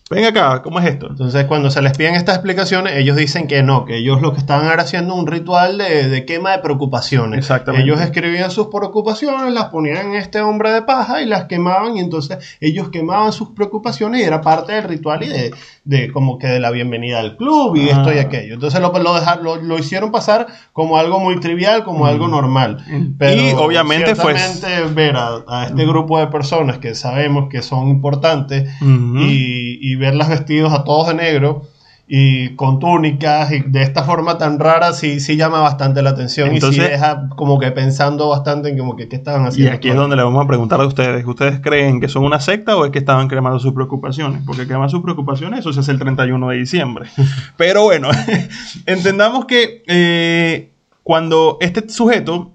[0.09, 1.07] ven acá, ¿cómo es esto?
[1.07, 4.39] Entonces, cuando se les piden estas explicaciones, ellos dicen que no, que ellos lo que
[4.39, 7.37] estaban era haciendo un ritual de, de quema de preocupaciones.
[7.37, 7.85] Exactamente.
[7.85, 11.99] Ellos escribían sus preocupaciones, las ponían en este hombre de paja y las quemaban, y
[11.99, 15.51] entonces ellos quemaban sus preocupaciones y era parte del ritual y de,
[15.83, 17.97] de como que de la bienvenida al club y Ah.
[17.97, 18.55] esto y aquello.
[18.55, 22.83] Entonces lo, lo, dejar- lo, lo hicieron pasar como algo muy trivial, como algo normal.
[23.19, 27.61] Pero Y obviamente fue- ciertamente ver a, a este grupo de personas que sabemos que
[27.61, 31.67] son importantes y, y verlas vestidos a todos de negro
[32.11, 36.55] y con túnicas y de esta forma tan rara sí, sí llama bastante la atención
[36.55, 39.73] y sí deja como que pensando bastante en como que qué estaban Y haciendo.
[39.75, 41.23] aquí es donde le vamos a preguntar a ustedes.
[41.23, 44.41] ¿Ustedes creen que son una secta o es que estaban cremando sus preocupaciones?
[44.43, 47.07] Porque quemar sus preocupaciones, eso se hace el 31 de diciembre.
[47.57, 48.09] Pero bueno,
[48.87, 50.71] entendamos que eh,
[51.03, 52.53] cuando este sujeto,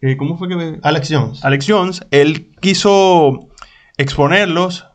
[0.00, 1.44] eh, ¿cómo fue que me- Alex Jones.
[1.44, 3.46] Alex Jones, él quiso
[3.96, 4.86] exponerlos,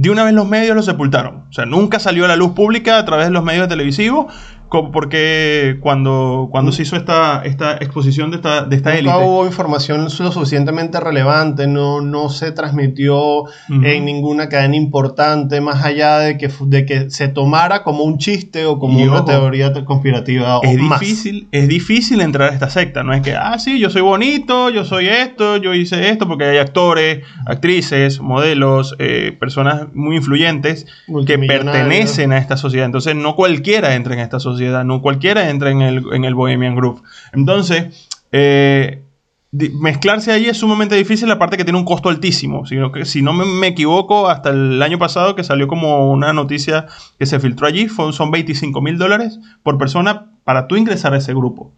[0.00, 1.44] de una vez los medios los sepultaron.
[1.50, 4.32] O sea, nunca salió a la luz pública a través de los medios televisivos
[4.70, 9.14] como porque cuando, cuando se hizo esta, esta exposición de esta, de esta élite.
[9.14, 16.18] hubo información lo suficientemente relevante, no, no se transmitió en ninguna cadena importante, más allá
[16.20, 19.72] de que, de que se tomara como un chiste o como Y una ojo, teoría
[19.72, 21.00] te- conspirativa o es más.
[21.00, 23.02] difícil, es difícil entrar a esta secta.
[23.02, 26.44] No es que, ah, sí, yo soy bonito, yo soy esto, yo hice esto, porque
[26.44, 30.86] hay actores, actrices, modelos, eh, personas muy influyentes
[31.26, 32.86] que pertenecen a esta sociedad.
[32.86, 36.74] Entonces, no cualquiera entra en esta sociedad, no cualquiera entra en el, en el Bohemian
[36.76, 37.02] Group.
[37.32, 39.02] Entonces, eh,
[39.52, 42.66] mezclarse ahí es sumamente difícil, aparte que tiene un costo altísimo.
[42.66, 46.32] Sino que, si no me, me equivoco, hasta el año pasado que salió como una
[46.32, 46.86] noticia
[47.18, 51.18] que se filtró allí, fue- son 25 mil dólares por persona para tú ingresar a
[51.18, 51.72] ese grupo.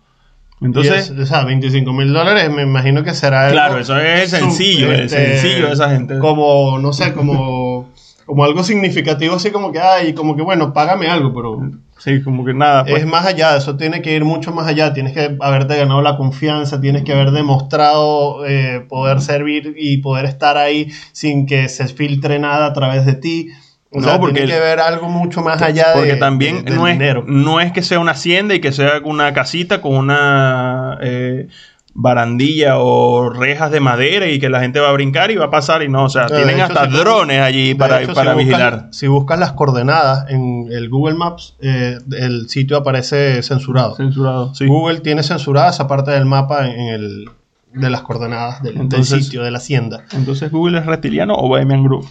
[0.61, 3.47] Entonces, es- o sea, 25 mil dólares, me imagino que será.
[3.47, 6.19] algo claro, eso es sencillo, el este, sencillo de esa gente.
[6.19, 7.91] Como, no sé, como,
[8.27, 11.71] como algo significativo, así como que, ay, como que, bueno, págame algo, pero
[12.03, 12.85] Sí, como que nada.
[12.85, 13.01] pues.
[13.03, 14.93] es más allá, eso tiene que ir mucho más allá.
[14.93, 20.25] Tienes que haberte ganado la confianza, tienes que haber demostrado eh, poder servir y poder
[20.25, 23.51] estar ahí sin que se filtre nada a través de ti.
[23.95, 26.71] O No, sea, porque tiene que ver algo mucho más allá de Porque también de-
[26.71, 27.25] del no, es, dinero.
[27.27, 31.49] no es que sea una hacienda y que sea una casita con una eh,
[31.95, 35.51] barandilla o rejas de madera y que la gente va a brincar y va a
[35.51, 38.33] pasar y no, o sea, De tienen hecho, hasta si- drones allí para, hecho, para
[38.33, 38.89] si vigilar.
[38.93, 43.95] si buscas las coordenadas en el Google Maps, eh, el sitio aparece censurado.
[43.97, 44.67] Censurado, sí.
[44.67, 47.31] Google tiene censurada esa parte del mapa en el,
[47.75, 50.05] de las coordenadas del, sitio, de la hacienda.
[50.13, 52.07] Entonces, ¿Google es reptiliano o Bohemian Group?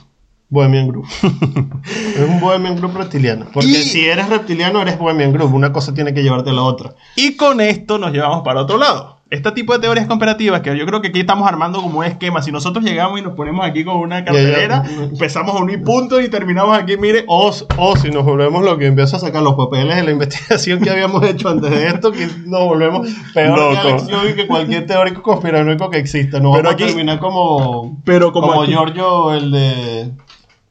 [0.50, 1.06] Bohemian Group.
[1.24, 3.46] es un Bohemian Group reptiliano.
[3.54, 5.54] Porque Y- si eres reptiliano, eres Bohemian Group.
[5.54, 6.94] Una cosa tiene que llevarte a la otra.
[7.15, 9.20] Y con esto nos llevamos para otro lado.
[9.32, 12.41] Este tipo de teorías comparativas que yo creo que aquí estamos armando como un esquema.
[12.41, 15.04] Si nosotros llegamos y nos ponemos aquí con una cartelera, ya.
[15.04, 18.88] empezamos a unir puntos y terminamos aquí, mire, O, o si nos volvemos lo que
[18.88, 22.28] empieza a sacar los papeles de la investigación que habíamos hecho antes de esto, que
[22.46, 23.88] nos volvemos peor que Loco.
[23.88, 26.41] Alex Joy que cualquier teórico conspiranoico que exista.
[26.41, 30.12] No Pero vamos aquí- a terminar como, pero como, como Giorgio, el de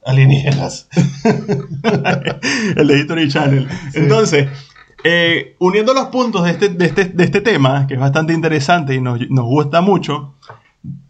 [0.05, 0.87] alienígenas.
[2.77, 3.69] el de History Channel.
[3.95, 4.49] Entonces,
[5.05, 9.01] eh, uniendo los puntos de este, este, de este tema, que es bastante interesante y
[9.01, 10.35] nos, gusta mucho,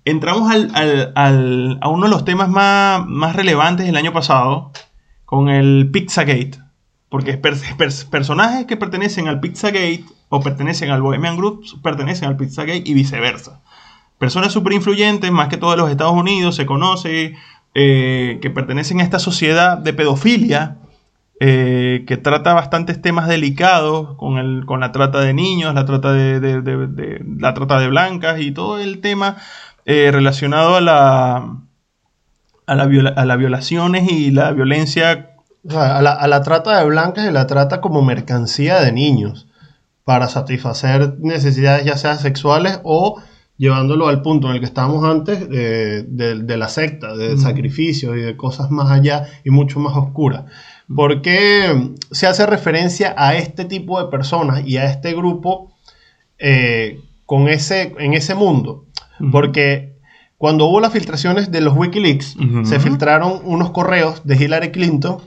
[0.05, 4.73] entramos a uno de los temas más, relevantes del año pasado,
[5.25, 6.59] con el Pizzagate.
[7.09, 12.37] Porque per- per- personajes que pertenecen al Pizzagate o pertenecen al Bohemian Group pertenecen al
[12.37, 13.61] Pizzagate y viceversa.
[14.19, 17.35] Personas súper influyentes, más que todo los Estados Unidos, se conoce,
[17.75, 20.77] eh, que pertenecen a esta sociedad de pedofilia,
[21.43, 26.13] eh, que trata bastantes temas delicados con, el, con la trata de niños, la trata
[26.13, 29.37] de, de- de- de- la trata de blancas y todo el tema
[29.87, 31.57] eh, relacionado a la
[32.67, 35.31] a, la viola- a las violaciones y la violencia
[35.67, 38.93] O sea, a la, a la trata de blancas y la trata como mercancía de
[38.93, 39.47] niños
[40.05, 43.21] para satisfacer necesidades ya sea sexuales o
[43.57, 48.17] llevándolo al punto en el que estábamos antes de, de- de la secta, de sacrificios
[48.17, 50.45] y de cosas más allá y mucho más oscuras.
[50.95, 55.73] ¿Por qué se hace referencia a este tipo de personas y a este grupo
[56.39, 58.87] eh, con ese, en ese mundo?
[59.31, 59.95] Porque
[60.37, 65.19] cuando hubo las filtraciones de los Wikileaks, se filtraron unos correos de Hillary Clinton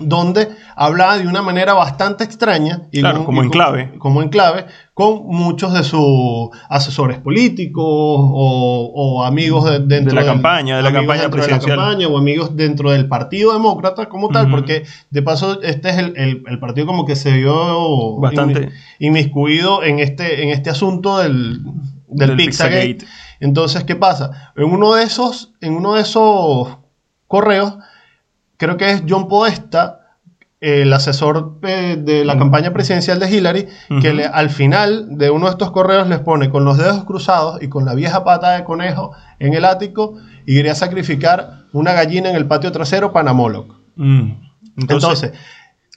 [0.00, 3.92] donde hablaba de una manera bastante extraña y Claro, como y en clave.
[3.98, 10.14] como en clave con muchos de sus asesores políticos o, o amigos de, dentro De
[10.14, 11.76] la del- campaña, de la campaña dentro de presidencial.
[11.78, 15.98] la campaña o amigos dentro del Partido Demócrata como tal, porque de paso este es
[15.98, 18.68] el, el- el partido como que se vio Bastante.
[18.68, 21.62] inmi- inmiscuido en este, en este asunto del,
[22.08, 22.86] del, Del Pizzagate.
[22.94, 23.06] Pizzagate.
[23.40, 24.52] Entonces, ¿qué pasa?
[24.56, 26.76] En uno de esos, en uno de esos
[27.28, 27.74] correos,
[28.58, 29.94] creo que es John Podesta,
[30.60, 33.66] el asesor eh, de la campaña presidencial de Hillary,
[34.02, 37.62] que le- al final de uno de estos correos les pone con los dedos cruzados
[37.62, 40.14] y con la vieja pata de conejo en el ático
[40.46, 43.72] y quería sacrificar una gallina en el patio trasero para Moloch.
[43.94, 44.30] Mm.
[44.78, 45.32] Entonces, Entonces,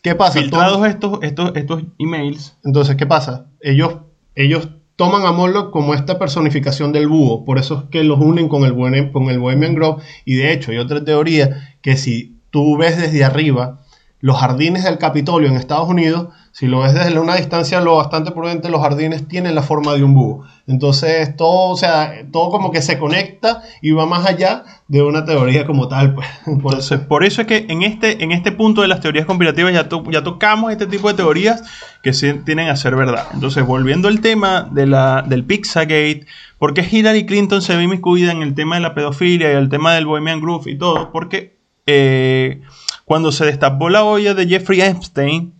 [0.03, 0.39] ¿qué pasa?
[0.39, 3.47] filtrados estos, estos, estos emails, entonces, ¿qué pasa?
[3.61, 3.95] Ellos,
[4.35, 8.47] ellos toman a Moloch como esta personificación del búho, por eso es que los unen
[8.47, 12.77] con el, con el Bohemian Grove, y de hecho hay otra teoría que si tú
[12.77, 13.81] ves desde arriba
[14.21, 18.31] los jardines del Capitolio en Estados Unidos, si lo ves desde una distancia lo bastante
[18.31, 20.45] prudente, los jardines tienen la forma de un búho.
[20.67, 25.25] Entonces, todo, o sea, todo como que se conecta y va más allá de una
[25.25, 26.13] teoría como tal.
[26.13, 26.27] Pues.
[26.61, 27.07] Por eso.
[27.07, 30.23] Por eso es que en este, en este punto de las teorías conspirativas ya, ya
[30.23, 31.63] tocamos este tipo de teorías
[32.03, 33.27] que tienen a ser verdad.
[33.33, 36.27] Entonces, volviendo al tema de la, del Pizzagate,
[36.59, 39.69] ¿por qué Hillary Clinton se ve inmiscuida en el tema de la pedofilia y el
[39.69, 41.11] tema del Bohemian Groove y todo?
[41.11, 42.61] Porque eh,
[43.05, 45.53] cuando se destapó la olla de Jeffrey Epstein,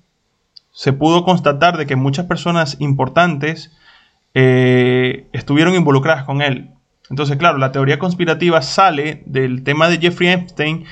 [0.72, 3.72] se pudo constatar de que muchas personas importantes
[4.34, 6.72] eh, estuvieron involucradas con él.
[7.10, 10.86] Entonces, claro, la teoría conspirativa sale del tema de Jeffrey Epstein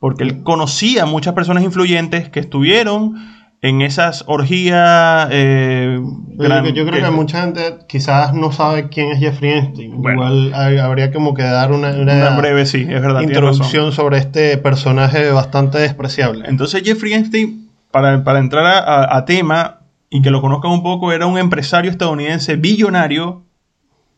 [0.00, 3.14] porque él conocía a muchas personas influyentes que estuvieron
[3.62, 5.28] en esas orgías.
[5.30, 6.00] Eh,
[6.36, 9.70] gran- yo creo que, mucha gente quizás no sabe quién es Jeffrey.
[9.92, 10.22] Bueno.
[10.22, 13.20] Igual hay- habría como que dar una, una Una breve, sí, es verdad.
[13.22, 16.48] introducción sobre este personaje bastante despreciable.
[16.48, 20.82] Entonces, Jeffrey Epstein, para, para entrar a, a- a tema y que lo conozcan un
[20.82, 23.42] poco, era un empresario estadounidense billonario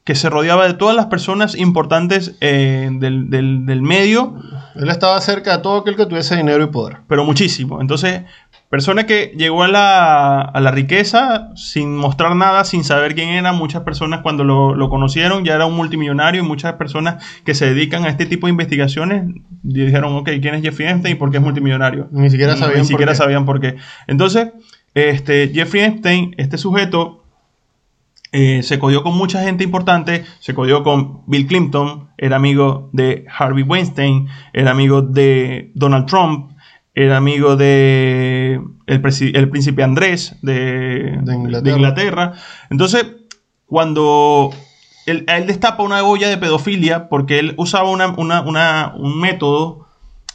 [0.04, 4.34] que se rodeaba de todas las personas importantes eh, del, del- del medio,
[4.74, 6.98] Él estaba cerca de todo aquel que tuviese dinero y poder.
[7.08, 7.80] pero muchísimo.
[7.80, 8.22] Entonces,
[8.72, 13.52] persona que llegó a la, a la riqueza sin mostrar nada, sin saber quién era.
[13.52, 17.66] Muchas personas cuando lo, lo conocieron ya era un multimillonario y muchas personas que se
[17.66, 19.24] dedican a este tipo de investigaciones
[19.62, 22.08] dijeron, ok, ¿quién es Jeffrey Epstein y por qué es multimillonario?
[22.12, 23.16] Ni siquiera sabían Ni por siquiera qué.
[23.18, 23.76] sabían por qué.
[24.06, 24.52] Entonces,
[24.94, 27.24] este, Jeffrey Epstein, este sujeto,
[28.32, 33.26] eh, se codió con mucha gente importante, se codió con Bill Clinton, era amigo de
[33.38, 36.51] Harvey Weinstein, era amigo de Donald Trump,
[36.94, 39.02] era amigo de el,
[39.34, 41.60] el príncipe Andrés de, De Inglaterra.
[41.62, 42.32] de Inglaterra.
[42.70, 43.06] Entonces,
[43.66, 44.50] cuando
[45.06, 49.18] él, a él destapa una olla de pedofilia, porque él usaba una- una- una- un
[49.20, 49.88] método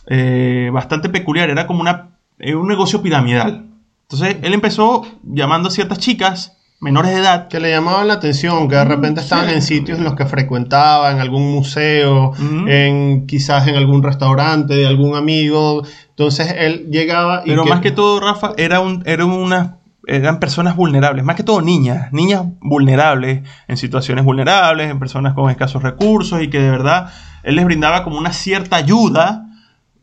[0.09, 3.65] eh, bastante peculiar, era como una, eh, un negocio piramidal.
[4.03, 7.47] Entonces, él empezó llamando a ciertas chicas menores de edad.
[7.47, 11.11] Que le llamaban la atención, que de repente estaban en sitios en los que frecuentaba,
[11.11, 12.33] en algún museo,
[12.67, 15.83] en quizás en algún restaurante de algún amigo.
[16.09, 20.75] Entonces él llegaba y Pero más que todo, Rafa, era un, era una, eran personas
[20.75, 26.41] vulnerables, más que todo niñas, niñas vulnerables, en situaciones vulnerables, en personas con escasos recursos
[26.41, 27.11] y que de verdad
[27.43, 29.46] él les brindaba como una cierta ayuda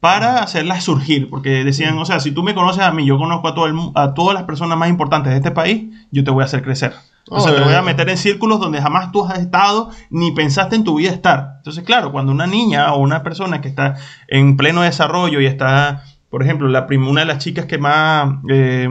[0.04, 3.48] para hacerlas surgir, porque decían, o sea, si tú me conoces a mí, yo conozco
[3.48, 6.42] a, todo el a todas las personas más importantes de este país, yo te voy
[6.42, 6.92] a hacer crecer.
[7.30, 10.76] O sea, te voy a meter en círculos donde jamás tú has estado ni pensaste
[10.76, 11.54] en tu vida estar.
[11.56, 13.94] Entonces, claro, cuando una niña o una persona que está
[14.28, 18.28] en pleno desarrollo y está, por ejemplo, la prim- una de las chicas que más,
[18.50, 18.90] eh,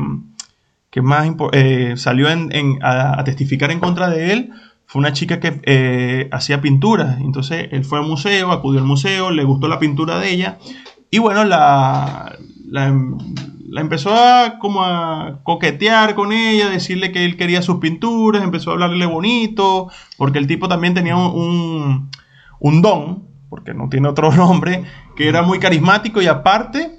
[0.90, 4.50] que más eh, salió en- en- a, a testificar en contra de él
[4.88, 7.20] fue una chica que eh, hacía pinturas.
[7.22, 10.58] Entonces, él fue al museo, acudió al museo, le gustó la pintura de ella
[11.16, 12.36] y bueno, la,
[12.70, 12.94] la,
[13.70, 18.70] la empezó a como a coquetear con ella, decirle que él quería sus pinturas, empezó
[18.72, 22.10] a hablarle bonito, porque el tipo también tenía un, un,
[22.60, 24.84] un don, porque no tiene otro nombre,
[25.16, 26.98] que era muy carismático y aparte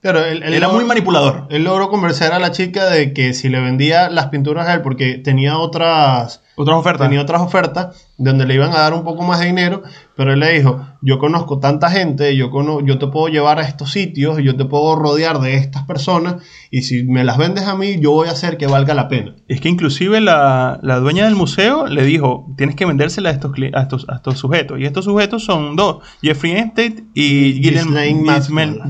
[0.00, 1.46] Pero él, él era logró- muy manipulador.
[1.50, 4.82] Él logró convencer a la chica de que si le vendía las pinturas a él,
[4.82, 7.08] porque tenía otras, Otras ofertas.
[7.08, 9.82] tenía otras ofertas donde le iban a dar un poco más de dinero,
[10.16, 13.62] pero él le dijo, yo conozco tanta gente, yo, cono- yo te puedo llevar a
[13.62, 16.36] estos sitios, yo te puedo rodear de estas personas,
[16.70, 19.34] y si me las vendes a mí, yo voy a hacer que valga la pena.
[19.48, 23.52] Es que inclusive la, la dueña del museo le dijo, tienes que vendérsela a estos,
[23.72, 24.78] a estos, a estos sujetos.
[24.78, 28.80] Y estos sujetos son dos, Jeffrey Epstein y Ghislaine Maxwell.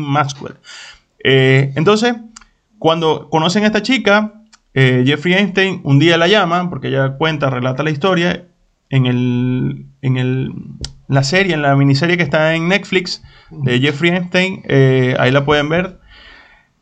[0.00, 0.54] Maxwell.
[1.22, 2.14] Eh, entonces,
[2.78, 4.39] cuando conocen a esta chica,
[4.74, 8.46] eh, Jeffrey Epstein un día la llama, porque ella cuenta, relata la historia,
[8.88, 10.52] en, el, en el,
[11.08, 15.44] la serie, en la miniserie que está en Netflix de Jeffrey Epstein, eh, ahí la
[15.44, 15.98] pueden ver.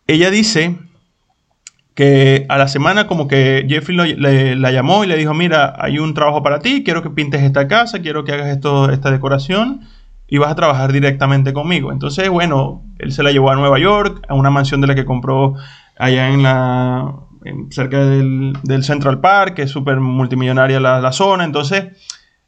[0.07, 0.77] Ella dice
[1.95, 5.75] que a la semana como que Jeffrey lo- le- la llamó y le dijo, mira,
[5.79, 9.11] hay un trabajo para ti, quiero que pintes esta casa, quiero que hagas esto, esta
[9.11, 9.81] decoración
[10.29, 11.91] y vas a trabajar directamente conmigo.
[11.91, 15.05] Entonces, bueno, él se la llevó a Nueva York, a una mansión de la que
[15.05, 15.55] compró
[15.99, 17.15] allá en la
[17.71, 21.45] cerca del, del Central Park, que es súper multimillonaria la, la zona.
[21.45, 21.87] Entonces,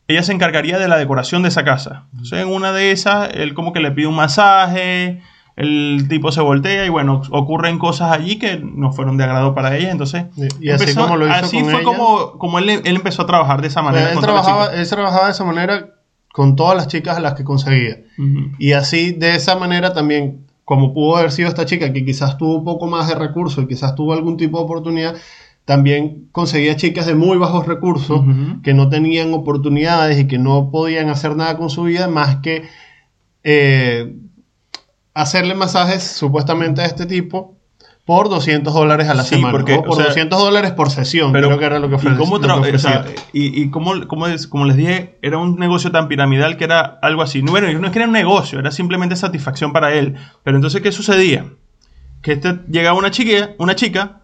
[0.09, 2.07] ella se encargaría de la decoración de esa casa.
[2.13, 5.23] Entonces, en una de esas, él como que le pide un masaje,
[5.57, 9.77] el tipo se voltea y bueno, ocurren cosas allí que no fueron de agrado para
[9.77, 9.91] ella.
[9.91, 10.25] Entonces,
[10.61, 11.85] Y- así como lo hizo así con fue ella.
[11.85, 14.13] como, como él, él empezó a trabajar de esa manera.
[14.13, 15.91] él, trabajaba, él trabajaba de esa manera
[16.33, 17.99] con todas las chicas a las que conseguía.
[18.59, 22.59] Y así, de esa manera también, como pudo haber sido esta chica que quizás tuvo
[22.59, 25.17] un poco más de recursos y quizás tuvo algún tipo de oportunidad,
[25.65, 28.23] también conseguía chicas de muy bajos recursos
[28.63, 32.69] que no tenían oportunidades y que no podían hacer nada con su vida más que
[33.43, 34.15] eh,
[35.13, 37.57] hacerle masajes supuestamente a este tipo
[38.11, 39.53] por 200 dólares a la Sí, semana.
[39.53, 42.17] porque, o por o sea, 200 dólares por sesión, creo que era lo que, ¿y
[42.17, 43.05] cómo o ofrecía.
[43.05, 46.65] sea, y, y cómo, cómo es- como les dije, era un negocio tan piramidal que
[46.65, 47.41] era algo así.
[47.41, 50.17] No, era, no es que era un negocio, era simplemente satisfacción para él.
[50.43, 51.45] Pero entonces, ¿qué sucedía?
[52.21, 54.23] Que este, llegaba una chica, una chica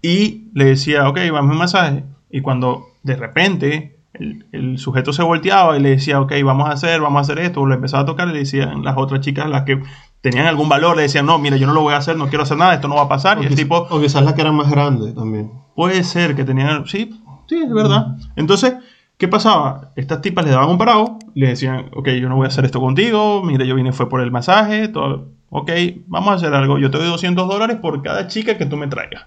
[0.00, 2.04] y le decía, ok, vamos a un masaje.
[2.30, 6.72] Y cuando de repente el, el sujeto se volteaba y le decía, ok, vamos a
[6.72, 9.64] hacer, vamos a hacer esto, lo empezaba a tocar, le decían las otras chicas, las
[9.64, 9.80] que
[10.20, 12.42] tenían algún valor, le decían, no, mira, yo no lo voy a hacer, no quiero
[12.42, 13.38] hacer nada, esto no va a pasar.
[13.38, 15.52] O, y el tipo, o quizás la que era más grande también.
[15.74, 18.16] puede ser que tenían, sí, sí, es verdad.
[18.36, 18.74] Entonces,
[19.16, 19.92] ¿qué pasaba?
[19.96, 22.80] Estas tipas le daban un parado, le decían, ok, yo no voy a hacer esto
[22.80, 25.70] contigo, mira, yo vine fue por el masaje, todo, ok,
[26.06, 28.88] vamos a hacer algo, yo te doy 200 dólares por cada chica que tú me
[28.88, 29.26] traigas.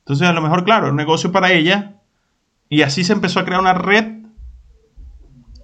[0.00, 1.94] Entonces, a lo mejor, claro, un negocio para ella,
[2.68, 4.17] y así se empezó a crear una red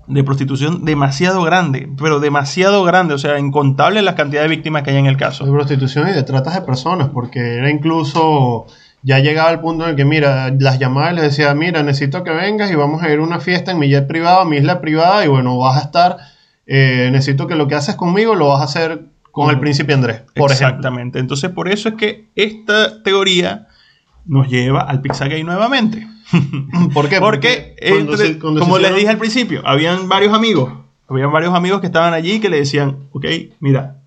[0.07, 4.91] de prostitución demasiado grande, pero demasiado grande, o sea, incontable la cantidad de víctimas que
[4.91, 5.45] hay en el De caso.
[5.51, 8.67] prostitución y de tratas de personas, porque era incluso.
[9.07, 12.25] Ya llegaba al punto en el que, mira, las llamadas y les decía, mira, necesito
[12.25, 14.57] que vengas y vamos a ir a una fiesta en mi jet privado, a mi
[14.57, 16.17] isla privada, y bueno, vas a estar.
[16.67, 20.21] eh, necesito que lo que haces conmigo lo vas a hacer con el príncipe Andrés,
[20.35, 20.69] por ejemplo.
[20.69, 21.19] Exactamente.
[21.19, 23.67] Entonces, por eso es que esta teoría
[24.25, 26.07] nos lleva al Pizzagate nuevamente.
[26.95, 27.21] ¿Por qué?
[27.21, 30.73] Porque, entre- se- como les dije al principio, habían varios amigos.
[31.09, 33.27] Habían varios amigos que estaban allí que le decían, ok,
[33.61, 33.99] mira,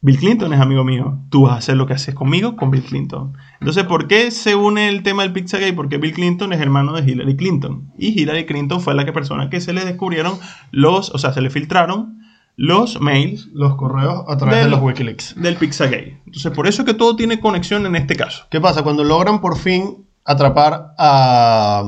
[0.00, 1.18] Bill Clinton es amigo mío.
[1.30, 3.34] Tú vas a hacer lo que haces conmigo con Bill Clinton.
[3.60, 5.72] Entonces, ¿por qué se une el tema del Pizzagate?
[5.74, 7.92] Porque Bill Clinton es hermano de Hillary Clinton.
[7.98, 10.38] Y Hillary Clinton fue la que persona que se le descubrieron
[10.72, 12.18] los, o sea, se le filtraron
[12.56, 15.40] los mails los correos a través Del- de los Wikileaks.
[15.40, 16.20] del Pizzagate.
[16.26, 18.44] Entonces, por eso es que todo tiene conexión en este caso.
[18.50, 18.82] ¿Qué pasa?
[18.82, 21.84] Cuando logran por fin atrapar a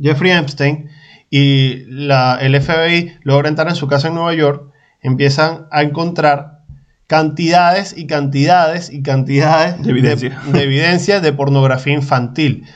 [0.00, 0.88] Jeffrey Epstein
[1.30, 4.70] y la, el FBI logra entrar en su casa en Nueva York,
[5.00, 6.60] empiezan a encontrar
[7.06, 10.40] cantidades y cantidades y cantidades De evidencia.
[10.46, 12.66] de, de evidencia de pornografía infantil.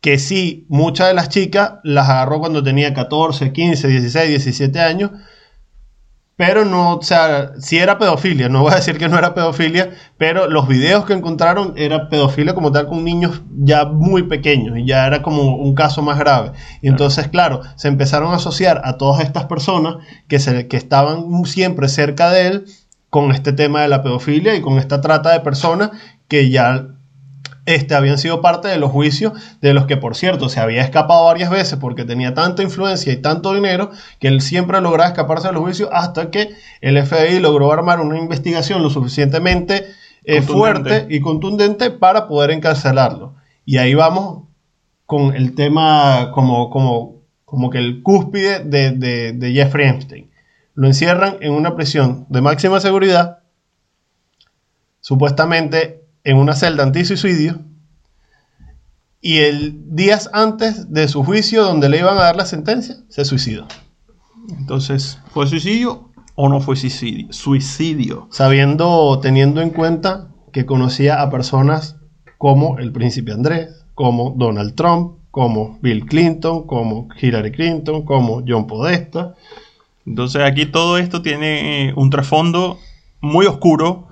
[0.00, 5.12] Que sí, muchas de las chicas las agarró cuando tenía 14, 15, 16, 17 años,
[6.36, 9.90] pero no, o sea, sí era pedofilia, no voy a decir que no era pedofilia,
[10.18, 14.84] pero los videos que encontraron era pedofilia como tal con niños ya muy pequeños y
[14.84, 16.52] ya era como un caso más grave.
[16.82, 21.44] Y entonces, claro, se empezaron a asociar a todas estas personas que, se, que estaban
[21.44, 22.64] siempre cerca de él
[23.10, 25.90] con este tema de la pedofilia y con esta trata de personas
[26.26, 26.93] que ya
[27.66, 31.24] este, habían sido parte de los juicios de los que, por cierto, se había escapado
[31.24, 33.90] varias veces porque tenía tanta influencia y tanto dinero
[34.20, 38.18] que él siempre lograba escaparse de los juicios hasta que el FBI logró armar una
[38.18, 39.86] investigación lo suficientemente
[40.24, 43.34] eh, fuerte y contundente para poder encarcelarlo.
[43.64, 44.44] Y ahí vamos
[45.06, 50.30] con el tema como, como, como que el cúspide de, de- de Jeffrey Epstein.
[50.74, 53.38] Lo encierran en una prisión de máxima seguridad,
[55.00, 57.60] supuestamente en una celda antisuicidio,
[59.24, 63.24] y el días antes de su juicio, donde le iban a dar la sentencia, se
[63.24, 63.66] suicidó.
[64.50, 67.32] Entonces, ¿fue suicidio o no fue suicidio?
[67.32, 68.28] Suicidio.
[68.30, 71.96] Sabiendo, teniendo en cuenta que conocía a personas
[72.36, 78.66] como el príncipe Andrés, como Donald Trump, como Bill Clinton, como Hillary Clinton, como John
[78.66, 79.34] Podesta.
[80.04, 82.78] Entonces, aquí todo esto tiene eh, un trasfondo
[83.22, 84.06] muy oscuro.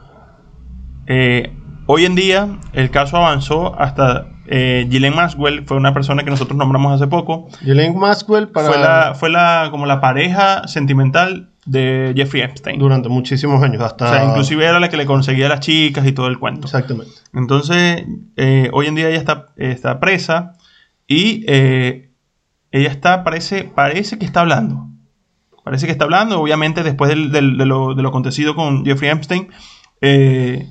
[1.06, 1.52] Eh,
[1.86, 6.56] hoy en día, el caso avanzó hasta eh, Ghislaine Maxwell, fue una persona que nosotros
[6.58, 7.48] nombramos hace poco.
[7.62, 12.78] Ghislaine Maxwell para Fue, la, fue la, como la pareja sentimental de Jeffrey Epstein.
[12.78, 16.04] durante muchísimos años, hasta O sea, inclusive era la que le conseguía a las chicas
[16.06, 16.66] y todo el cuento.
[16.66, 17.12] exactamente.
[17.34, 18.04] Entonces,
[18.36, 20.54] eh, hoy en día ella está, está presa
[21.06, 22.10] y eh,
[22.72, 24.88] ella está, parece, parece que está hablando.
[25.62, 29.10] Parece que está hablando, obviamente después del- del- de, lo, de lo acontecido con Jeffrey
[29.10, 29.48] Epstein.
[30.00, 30.68] eh,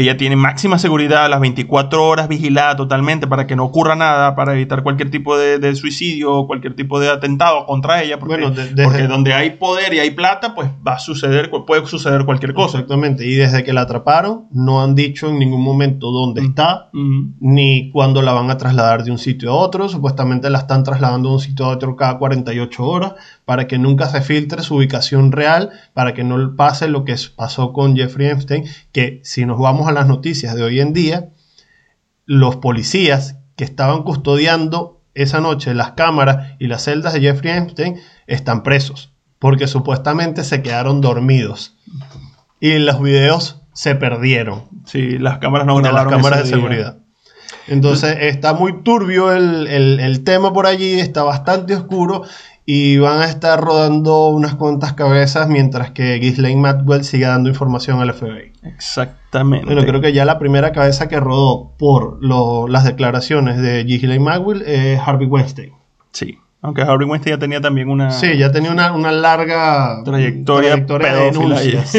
[0.00, 4.54] ella tiene máxima seguridad, las 24 horas vigilada totalmente para que no ocurra nada, para
[4.54, 8.18] evitar cualquier tipo de, de suicidio o cualquier tipo de atentado contra ella.
[8.20, 11.84] Porque, Bueno, desde- porque donde hay poder y hay plata, pues va a suceder, puede
[11.86, 12.78] suceder cualquier cosa.
[12.78, 13.26] Exactamente.
[13.26, 17.32] Y desde que la atraparon, no han dicho en ningún momento dónde está, Ujú.
[17.40, 19.88] ni cuándo la van a trasladar de un sitio a otro.
[19.88, 24.06] Supuestamente la están trasladando de un sitio a otro cada 48 horas para que nunca
[24.06, 28.64] se filtre su ubicación real, para que no pase lo que pasó con Jeffrey Epstein,
[28.92, 31.30] que si nos vamos a las noticias de hoy en día,
[32.26, 37.96] los policías que estaban custodiando esa noche las cámaras y las celdas de Jeffrey Epstein
[38.26, 41.76] están presos, porque supuestamente se quedaron dormidos.
[42.60, 46.54] Y los videos se perdieron Sí, las cámaras no de las grabaron cámaras de día.
[46.54, 46.96] seguridad.
[47.66, 52.22] Entonces está muy turbio el, el- el tema por allí, está bastante oscuro
[52.64, 58.00] y van a estar rodando unas cuantas cabezas mientras que Ghislaine Maxwell siga dando información
[58.00, 58.52] al FBI.
[59.28, 59.66] Exactamente.
[59.66, 64.24] Bueno, creo que ya la primera cabeza que rodó por lo- las declaraciones de Ghislaine
[64.24, 65.72] Maxwell es Harvey Weinstein.
[66.12, 66.38] Sí.
[66.62, 71.24] Aunque Harvey Weinstein ya tenía también una Sí, ya tenía una, una larga trayectoria, de
[71.30, 71.92] denuncias.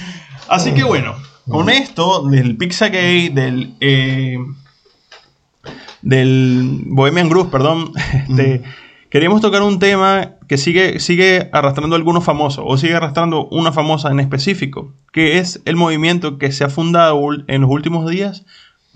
[0.48, 1.14] Así que bueno,
[1.48, 4.36] con esto del Pizzagate, del, eh,
[6.02, 7.92] del Bohemian Group, perdón,
[8.28, 8.62] este,
[9.10, 14.10] queríamos tocar un tema que sigue, sigue arrastrando algunos famosos o sigue arrastrando una famosa
[14.10, 18.44] en específico, que es el movimiento que se ha fundado en los últimos días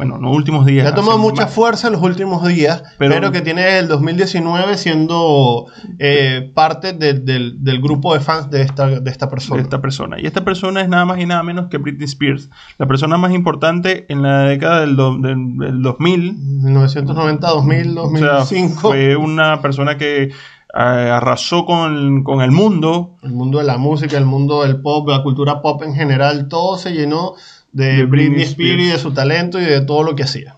[0.00, 0.86] bueno, en los últimos días.
[0.86, 5.66] ha tomado mucha fuerza en los últimos días, pero, que tiene el 2019 siendo
[5.98, 9.56] eh, parte del, grupo de fans de esta, de esta persona.
[9.56, 10.18] De esta persona.
[10.18, 12.48] Y esta persona es nada más y nada menos que Britney Spears,
[12.78, 16.34] la persona más importante en la década del, del, 2000.
[16.62, 18.80] 1990, 2000, 2005.
[18.80, 20.30] fue una persona que
[20.72, 23.16] arrasó con, con, el mundo.
[23.22, 26.78] El mundo de la música, el mundo del pop, la cultura pop en general, todo
[26.78, 27.34] se llenó
[27.72, 30.56] de, Britney, Spears y de su talento y de todo lo que hacía.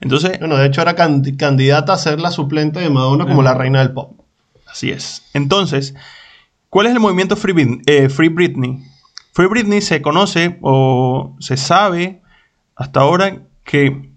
[0.00, 3.78] Entonces, bueno, de hecho era candidata a ser la suplente de Madonna como la reina
[3.78, 4.12] del pop.
[4.66, 5.22] Así es.
[5.32, 5.94] Entonces,
[6.68, 8.82] ¿cuál es el movimiento Free, eh, Free Britney?
[9.32, 12.22] Free Britney se conoce o se sabe
[12.76, 14.10] hasta ahora que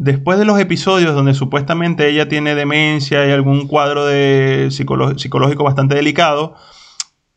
[0.00, 5.94] después de los episodios donde supuestamente ella tiene demencia y algún cuadro de psicológico bastante
[5.94, 6.54] delicado,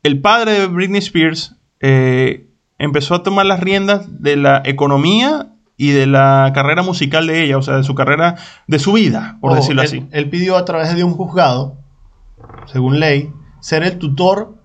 [0.01, 2.47] el padre de Britney Spears eh,
[2.80, 7.57] empezó a tomar las riendas de la economía y de la carrera musical de ella,
[7.57, 8.38] o sea, de su carrera,
[8.68, 10.07] de su vida, por decirlo así.
[10.11, 11.76] Él pidió a través de un juzgado,
[12.72, 14.62] según ley, ser el tutor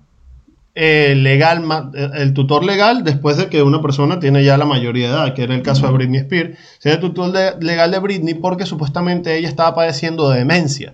[0.81, 1.61] eh, legal,
[1.93, 5.33] eh, el tutor legal después de que una persona tiene ya la mayoría de edad,
[5.33, 9.35] que era el caso de Britney Spears, ser el tutor legal de Britney porque supuestamente
[9.35, 10.93] ella estaba padeciendo de demencia.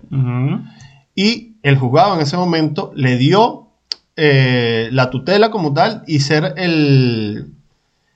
[1.13, 3.67] Y el juzgado en ese momento le dio
[4.15, 7.51] eh, la tutela como tal y ser el,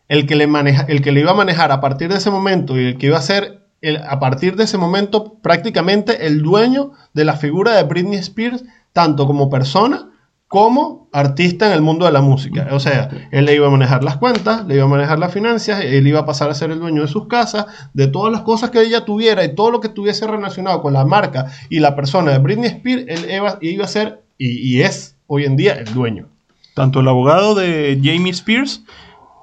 [0.07, 2.79] el, que le maneja, el que le iba a manejar a partir de ese momento
[2.79, 6.93] y el que iba a ser el, a partir de ese momento prácticamente el dueño
[7.13, 10.09] de la figura de Britney Spears, tanto como persona
[10.47, 12.67] como artista en el mundo de la música.
[12.71, 15.83] O sea, él le iba a manejar las cuentas, le iba a manejar las finanzas,
[15.83, 18.69] él iba a pasar a ser el dueño de sus casas, de todas las cosas
[18.69, 22.31] que ella tuviera y todo lo que estuviese relacionado con la marca y la persona
[22.31, 25.93] de Britney Spears, él iba, iba a ser y, y es hoy en día el
[25.93, 26.27] dueño.
[26.75, 28.83] Tanto el abogado de Jamie Spears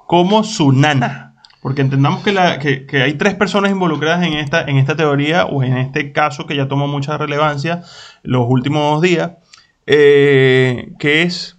[0.07, 1.27] como su nana.
[1.61, 5.63] Porque entendamos que, la, que, hay tres personas involucradas en esta, en esta teoría o
[5.63, 7.83] en este caso que ya tomó mucha relevancia
[8.23, 9.31] los últimos días,
[9.85, 11.56] eh, que es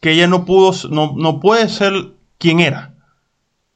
[0.00, 1.92] que ella no pudo, no, no puede ser
[2.38, 2.94] quien era.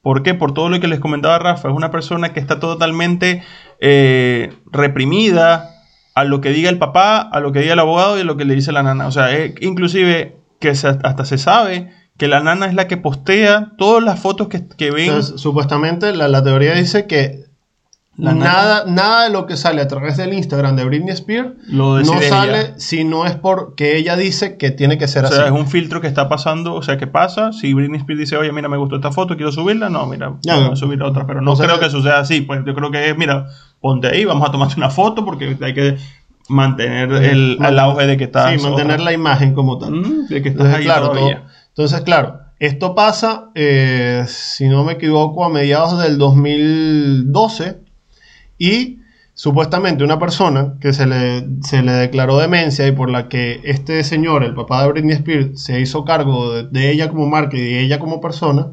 [0.01, 0.33] ¿Por qué?
[0.33, 3.43] Por todo lo que les comentaba Rafa, es una persona que está totalmente
[3.79, 5.69] eh, reprimida,
[6.15, 8.37] a lo que diga el papá, a lo que diga el abogado y a lo
[8.37, 9.07] que le dice la nana.
[9.07, 9.29] O sea,
[9.61, 14.47] inclusive que hasta se sabe que la nana es la que postea todas las fotos
[14.47, 15.23] que, que ven.
[15.23, 17.45] supuestamente la, teoría dice que
[18.15, 22.73] nada, nada de lo que sale a través del Instagram de Britney Spears no sale
[22.77, 25.33] si no es porque ella dice que tiene que ser así.
[25.33, 27.51] O sea, es un filtro que está pasando, o sea, ¿qué pasa?
[27.53, 30.71] Si Britney Spears dice, oye, mira, me gustó esta foto, quiero subirla, no, mira, voy
[30.71, 33.47] a subir otra, pero no creo que suceda así, pues yo creo que, mira,
[33.79, 35.97] ponte ahí, vamos a tomarte una foto porque hay que
[36.49, 38.61] mantener el, auge de que estás.
[38.61, 39.91] Sí, mantener la imagen como tal.
[39.91, 41.45] Mm, de que estás ahí claro, todavía.
[41.69, 47.82] entonces, claro, esto pasa, eh, si no me equivoco, a mediados del 2012
[48.57, 48.99] y
[49.33, 54.03] supuestamente una persona que se le, se le declaró demencia y por la que este
[54.03, 57.61] señor, el papá de Britney Spears, se hizo cargo de, de ella como marca y
[57.61, 58.71] de ella como persona,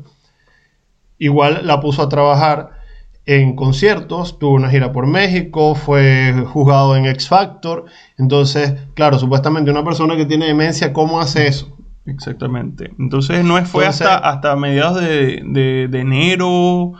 [1.18, 2.81] igual la puso a trabajar
[3.26, 7.85] en conciertos, tuvo una gira por México, fue juzgado en X Factor.
[8.18, 11.76] Entonces, claro, supuestamente una persona que tiene demencia, ¿cómo hace eso?
[12.07, 12.91] Exactamente.
[12.99, 16.95] Entonces, no fue hasta, hasta mediados de, enero.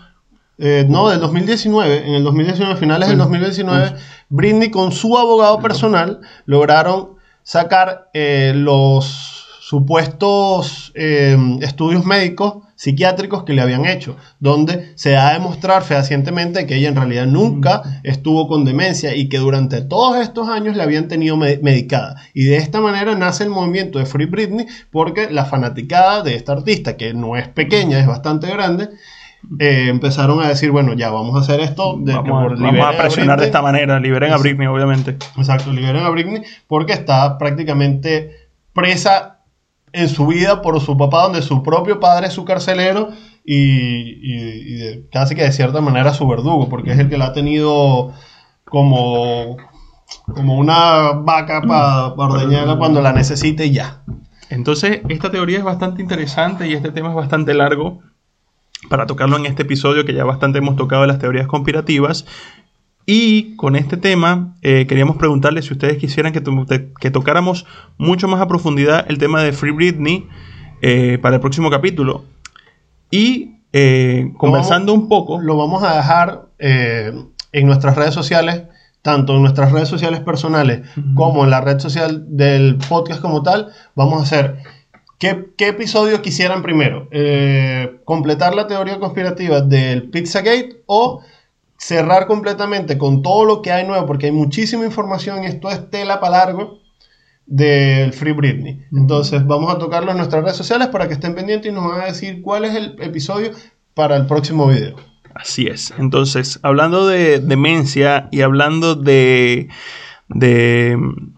[0.63, 2.07] Eh, no, del 2019.
[2.07, 3.95] En el 2019, finales del 2019,
[4.29, 13.53] Britney con su abogado personal lograron sacar eh, los supuestos eh, estudios médicos psiquiátricos que
[13.53, 18.49] le habían hecho, donde se da a demostrar fehacientemente que ella en realidad nunca estuvo
[18.49, 22.17] con demencia y que durante todos estos años la habían tenido medicada.
[22.35, 26.53] Y de esta manera nace el movimiento de Free Britney porque la fanaticada de esta
[26.53, 28.89] artista, que no es pequeña, es bastante grande,
[29.59, 31.97] eh, empezaron a decir, bueno, ya vamos a hacer esto.
[31.99, 35.17] De, vamos, a presionar de esta manera, liberen a Britney, obviamente.
[35.37, 39.39] Exacto, liberen a Britney porque está prácticamente presa
[39.93, 43.11] en su vida por su papá, donde su propio padre es su carcelero
[43.45, 48.13] y, casi que de cierta manera su verdugo, porque es el que la ha tenido
[48.65, 49.57] como,
[50.35, 54.03] como una vaca para ordeñarla cuando la necesite y ya.
[54.51, 58.01] Entonces, esta teoría es bastante interesante y este tema es bastante largo
[58.89, 62.27] para tocarlo en este episodio que ya bastante hemos tocado de las teorías conspirativas.
[63.07, 66.43] Y con este tema eh, queríamos preguntarle si ustedes quisieran que,
[67.01, 67.67] que, tocáramos
[67.99, 70.29] mucho más a profundidad el tema de Free Britney
[70.83, 72.25] eh, para el próximo capítulo.
[73.11, 75.41] Y eh, conversando un poco...
[75.41, 78.65] Lo vamos a dejar en nuestras redes sociales
[79.03, 80.83] tanto en nuestras redes sociales personales
[81.15, 84.59] como en la red social del podcast como tal, vamos a hacer
[85.21, 87.07] ¿Qué, episodio quisieran primero?
[87.11, 91.21] Eh, ¿Completar la teoría conspirativa del Pizzagate o
[91.77, 94.07] cerrar completamente con todo lo que hay nuevo?
[94.07, 96.79] Porque hay muchísima información y esto es tela para largo
[97.45, 98.87] del Free Britney.
[98.97, 102.01] Entonces vamos a tocarlo en nuestras redes sociales para que estén pendientes y nos van
[102.01, 103.51] a decir cuál es el episodio
[103.93, 104.97] para el próximo video.
[105.35, 105.93] Así es.
[105.99, 109.69] Entonces, hablando de demencia y hablando de,
[110.29, 111.35] de mm,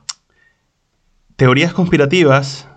[1.35, 2.69] teorías conspirativas,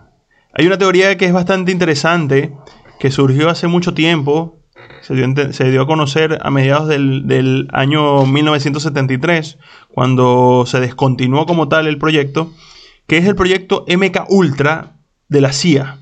[0.56, 2.54] hay una teoría que es bastante interesante,
[2.98, 4.56] que surgió hace mucho tiempo,
[5.02, 9.58] se dio, a conocer a mediados del, del, año 1973,
[9.94, 12.54] cuando se descontinuó como tal el proyecto,
[13.06, 14.94] que es el proyecto MK Ultra
[15.28, 16.00] de la CIA.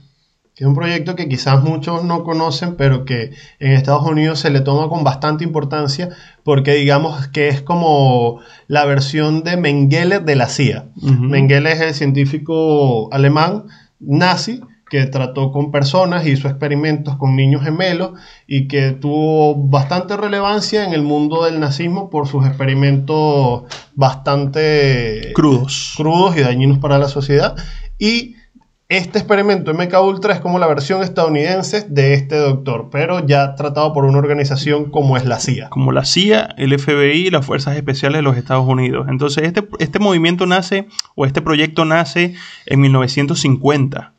[0.56, 4.62] Es un proyecto que quizás muchos no conocen, pero que en Estados Unidos se le
[4.62, 6.10] toma con bastante importancia,
[6.43, 10.86] porque digamos que es como la versión de Mengele de la CIA.
[11.01, 13.64] Mengele es el científico alemán
[14.06, 18.12] nazi que trató con personas, hizo experimentos con niños gemelos
[18.45, 23.64] y que tuvo bastante relevancia en el mundo del nazismo por sus experimentos
[23.95, 27.56] bastante crudos, crudos y dañinos para la sociedad.
[27.97, 28.36] Y
[28.97, 33.91] este experimento MK Ultra es como la versión estadounidense de este doctor, pero ya tratado
[33.91, 35.69] por una organización como es la CIA.
[35.69, 39.07] Como la CIA, el FBI y las Fuerzas Especiales de los Estados Unidos.
[39.09, 42.35] Entonces, este, este movimiento nace, o este proyecto nace
[42.67, 44.13] en 1950.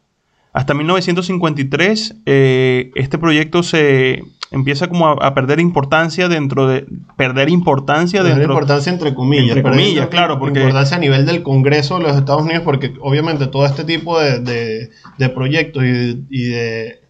[0.52, 4.24] Hasta 1953 eh, este proyecto se
[4.54, 6.86] empieza como a, perder importancia dentro de
[7.16, 11.42] perder importancia perder dentro importancia entre comillas entre comillas claro porque importancia a nivel del
[11.42, 14.40] Congreso de los Estados Unidos porque obviamente todo este tipo de,
[15.18, 17.04] de, proyectos y de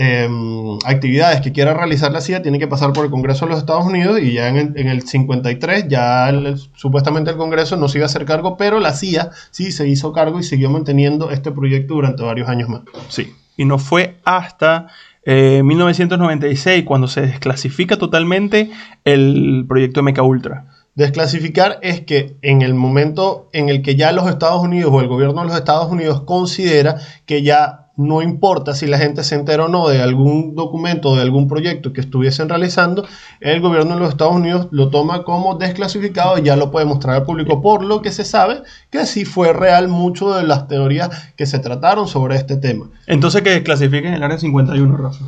[0.00, 3.58] Em, actividades que quiera realizar la CIA tiene que pasar por el Congreso de los
[3.58, 6.30] Estados Unidos y ya en el, 53 ya
[6.76, 10.12] supuestamente el Congreso no se iba a hacer cargo, pero la CIA sí se hizo
[10.12, 12.82] cargo y siguió manteniendo este proyecto durante varios años más.
[13.08, 14.86] Sí, y no fue hasta
[15.28, 18.70] 1996 eh, cuando se desclasifica totalmente
[19.04, 20.66] el proyecto MK Ultra.
[20.94, 25.06] Desclasificar es que en el momento en el que ya los Estados Unidos o el
[25.06, 29.64] gobierno de los Estados Unidos considera que ya no importa si la gente se entera
[29.64, 33.04] o no de algún documento, de algún proyecto que estuviesen realizando,
[33.40, 37.16] el gobierno de los Estados Unidos lo toma como desclasificado y ya lo puede mostrar
[37.16, 41.10] al público, por lo que se sabe que sí fue real mucho de las teorías
[41.34, 42.86] que se trataron sobre este tema.
[43.08, 45.24] Entonces que desclasifiquen el área 51, Rafa.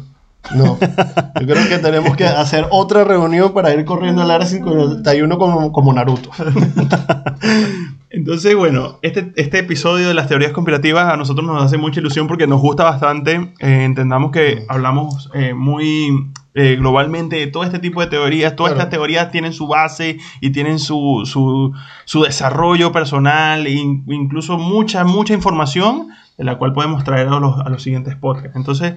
[0.55, 0.79] No,
[1.41, 5.73] yo creo que tenemos que hacer otra reunión para ir corriendo al área 51 como,
[5.73, 6.31] como Naruto.
[8.12, 12.26] Entonces, bueno, este, este episodio de las teorías conspirativas a nosotros nos hace mucha ilusión
[12.26, 13.52] porque nos gusta bastante.
[13.61, 18.56] Eh, entendamos que hablamos eh, muy eh, globalmente de todo este tipo de teorías.
[18.56, 21.72] Todas estas teorías tienen su base y tienen su, su,
[22.04, 27.61] su desarrollo personal e incluso mucha, mucha información de la cual podemos traer a los,
[27.61, 28.56] a los siguientes podcasts.
[28.56, 28.94] Entonces,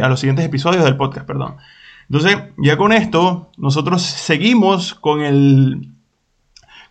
[0.00, 1.56] a los siguientes episodios del podcast, perdón.
[2.08, 5.93] Entonces, ya con esto, nosotros seguimos con el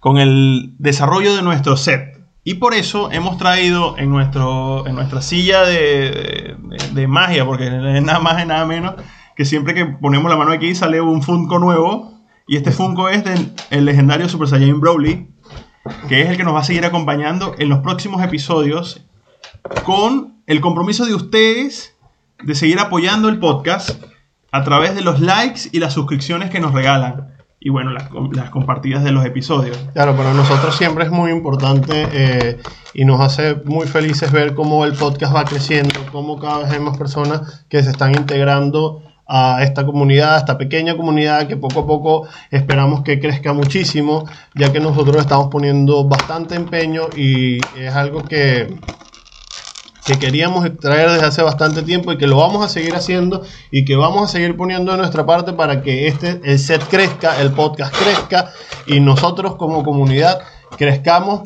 [0.04, 2.20] con el desarrollo de nuestro set.
[2.44, 6.58] Y por eso hemos traído en, nuestro, en nuestra silla de,
[7.08, 8.96] magia, porque es nada más y nada menos,
[9.38, 12.20] que siempre que ponemos la mano aquí sale un Funko nuevo.
[12.46, 15.30] Y este Funko es del legendario Super Saiyan Broly,
[16.10, 19.06] que es el que nos va a seguir acompañando en los próximos episodios
[19.86, 21.96] con el compromiso de ustedes
[22.44, 24.04] de seguir apoyando el podcast
[24.52, 27.33] a través de los likes y las suscripciones que nos regalan
[27.66, 29.78] y bueno, las, compartidas de los episodios.
[29.94, 32.60] Claro, para nosotros siempre es muy importante eh,
[32.94, 36.82] y nos hace muy felices ver cómo el podcast va creciendo, cómo cada vez hay
[36.82, 41.80] más personas que se están integrando a esta comunidad, a esta pequeña comunidad que poco
[41.80, 47.96] a poco esperamos que crezca muchísimo, ya que nosotros estamos poniendo bastante empeño y es
[47.96, 48.76] algo que
[50.06, 53.86] que queríamos traer desde hace bastante tiempo y que lo vamos a seguir haciendo y
[53.86, 57.52] que vamos a seguir poniendo de nuestra parte para que este, el set crezca, el
[57.52, 58.52] podcast crezca
[58.86, 60.42] y nosotros como comunidad
[60.78, 61.42] crezcamos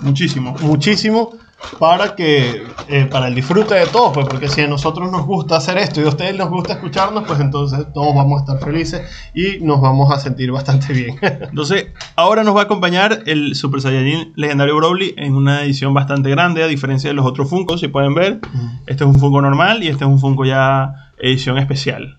[0.00, 0.54] muchísimo.
[0.60, 1.32] Muchísimo
[1.78, 5.56] para que eh, para el disfrute de todos, pues porque si a nosotros nos gusta
[5.56, 9.02] hacer esto y a ustedes les gusta escucharnos, pues entonces todos vamos a estar felices
[9.34, 11.18] y nos vamos a sentir bastante bien.
[11.22, 16.30] entonces, ahora nos va a acompañar el Super Saiyajin legendario Broly en una edición bastante
[16.30, 18.40] grande, a diferencia de los otros Funko, si pueden ver.
[18.86, 22.18] Este es un Funko normal y este es un Funko ya edición especial.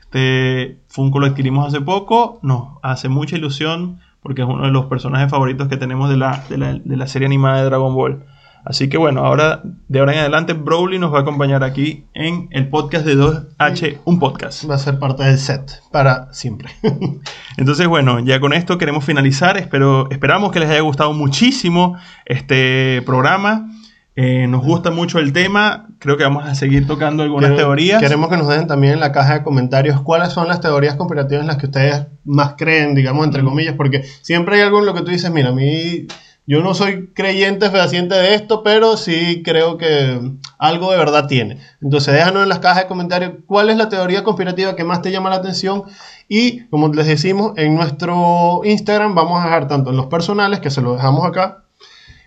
[0.00, 4.86] Este Funko lo adquirimos hace poco, nos hace mucha ilusión porque es uno de los
[4.86, 8.24] personajes favoritos que tenemos de la, de la, de la serie animada de Dragon Ball.
[8.66, 12.48] Así que bueno, ahora de ahora en adelante Broly nos va a acompañar aquí en
[12.50, 14.68] el podcast de 2H, un podcast.
[14.68, 16.70] Va a ser parte del set para siempre.
[17.56, 19.58] Entonces, bueno, ya con esto queremos finalizar.
[19.58, 23.70] Espero, esperamos que les haya gustado muchísimo este programa.
[24.16, 25.88] Eh, nos gusta mucho el tema.
[25.98, 28.00] Creo que vamos a seguir tocando algunas Quere- teorías.
[28.00, 31.42] Queremos que nos dejen también en la caja de comentarios cuáles son las teorías conspirativas
[31.42, 34.94] en las que ustedes más creen, digamos, entre comillas, porque siempre hay algo en lo
[34.94, 36.06] que tú dices, mira, a mí,
[36.46, 40.20] yo no soy creyente fehaciente de esto, pero sí creo que
[40.58, 41.58] algo de verdad tiene.
[41.80, 45.10] Entonces, déjanos en las cajas de comentarios cuál es la teoría conspirativa que más te
[45.10, 45.84] llama la atención.
[46.28, 50.70] Y, como les decimos, en nuestro Instagram vamos a dejar tanto en los personales, que
[50.70, 51.64] se lo dejamos acá,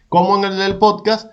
[0.10, 1.32] como en el del podcast,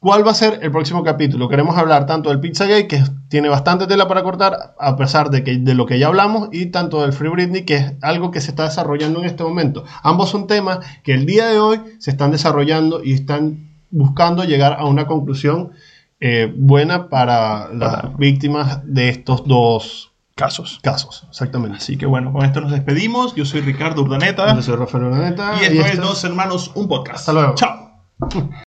[0.00, 1.46] ¿Cuál va a ser el próximo capítulo?
[1.50, 5.58] Queremos hablar tanto del Pizzagate, que tiene bastante tela para cortar, a pesar de, que,
[5.58, 8.50] de lo que ya hablamos, y tanto del Free Britney, que es algo que se
[8.50, 9.84] está desarrollando en este momento.
[10.02, 14.76] Ambos son temas que el día de hoy se están desarrollando y están buscando llegar
[14.78, 15.72] a una conclusión
[16.18, 20.80] eh, buena para las Para- víctimas de estos dos casos.
[20.82, 21.26] casos.
[21.28, 21.76] Exactamente.
[21.76, 23.34] Así que bueno, con esto nos despedimos.
[23.34, 24.54] Yo soy Ricardo Urdaneta.
[24.54, 27.18] Yo soy Rafael Urdaneta, Y esto es esto- Dos Hermanos, un podcast.
[27.18, 27.54] Hasta luego.
[27.54, 27.90] Chao.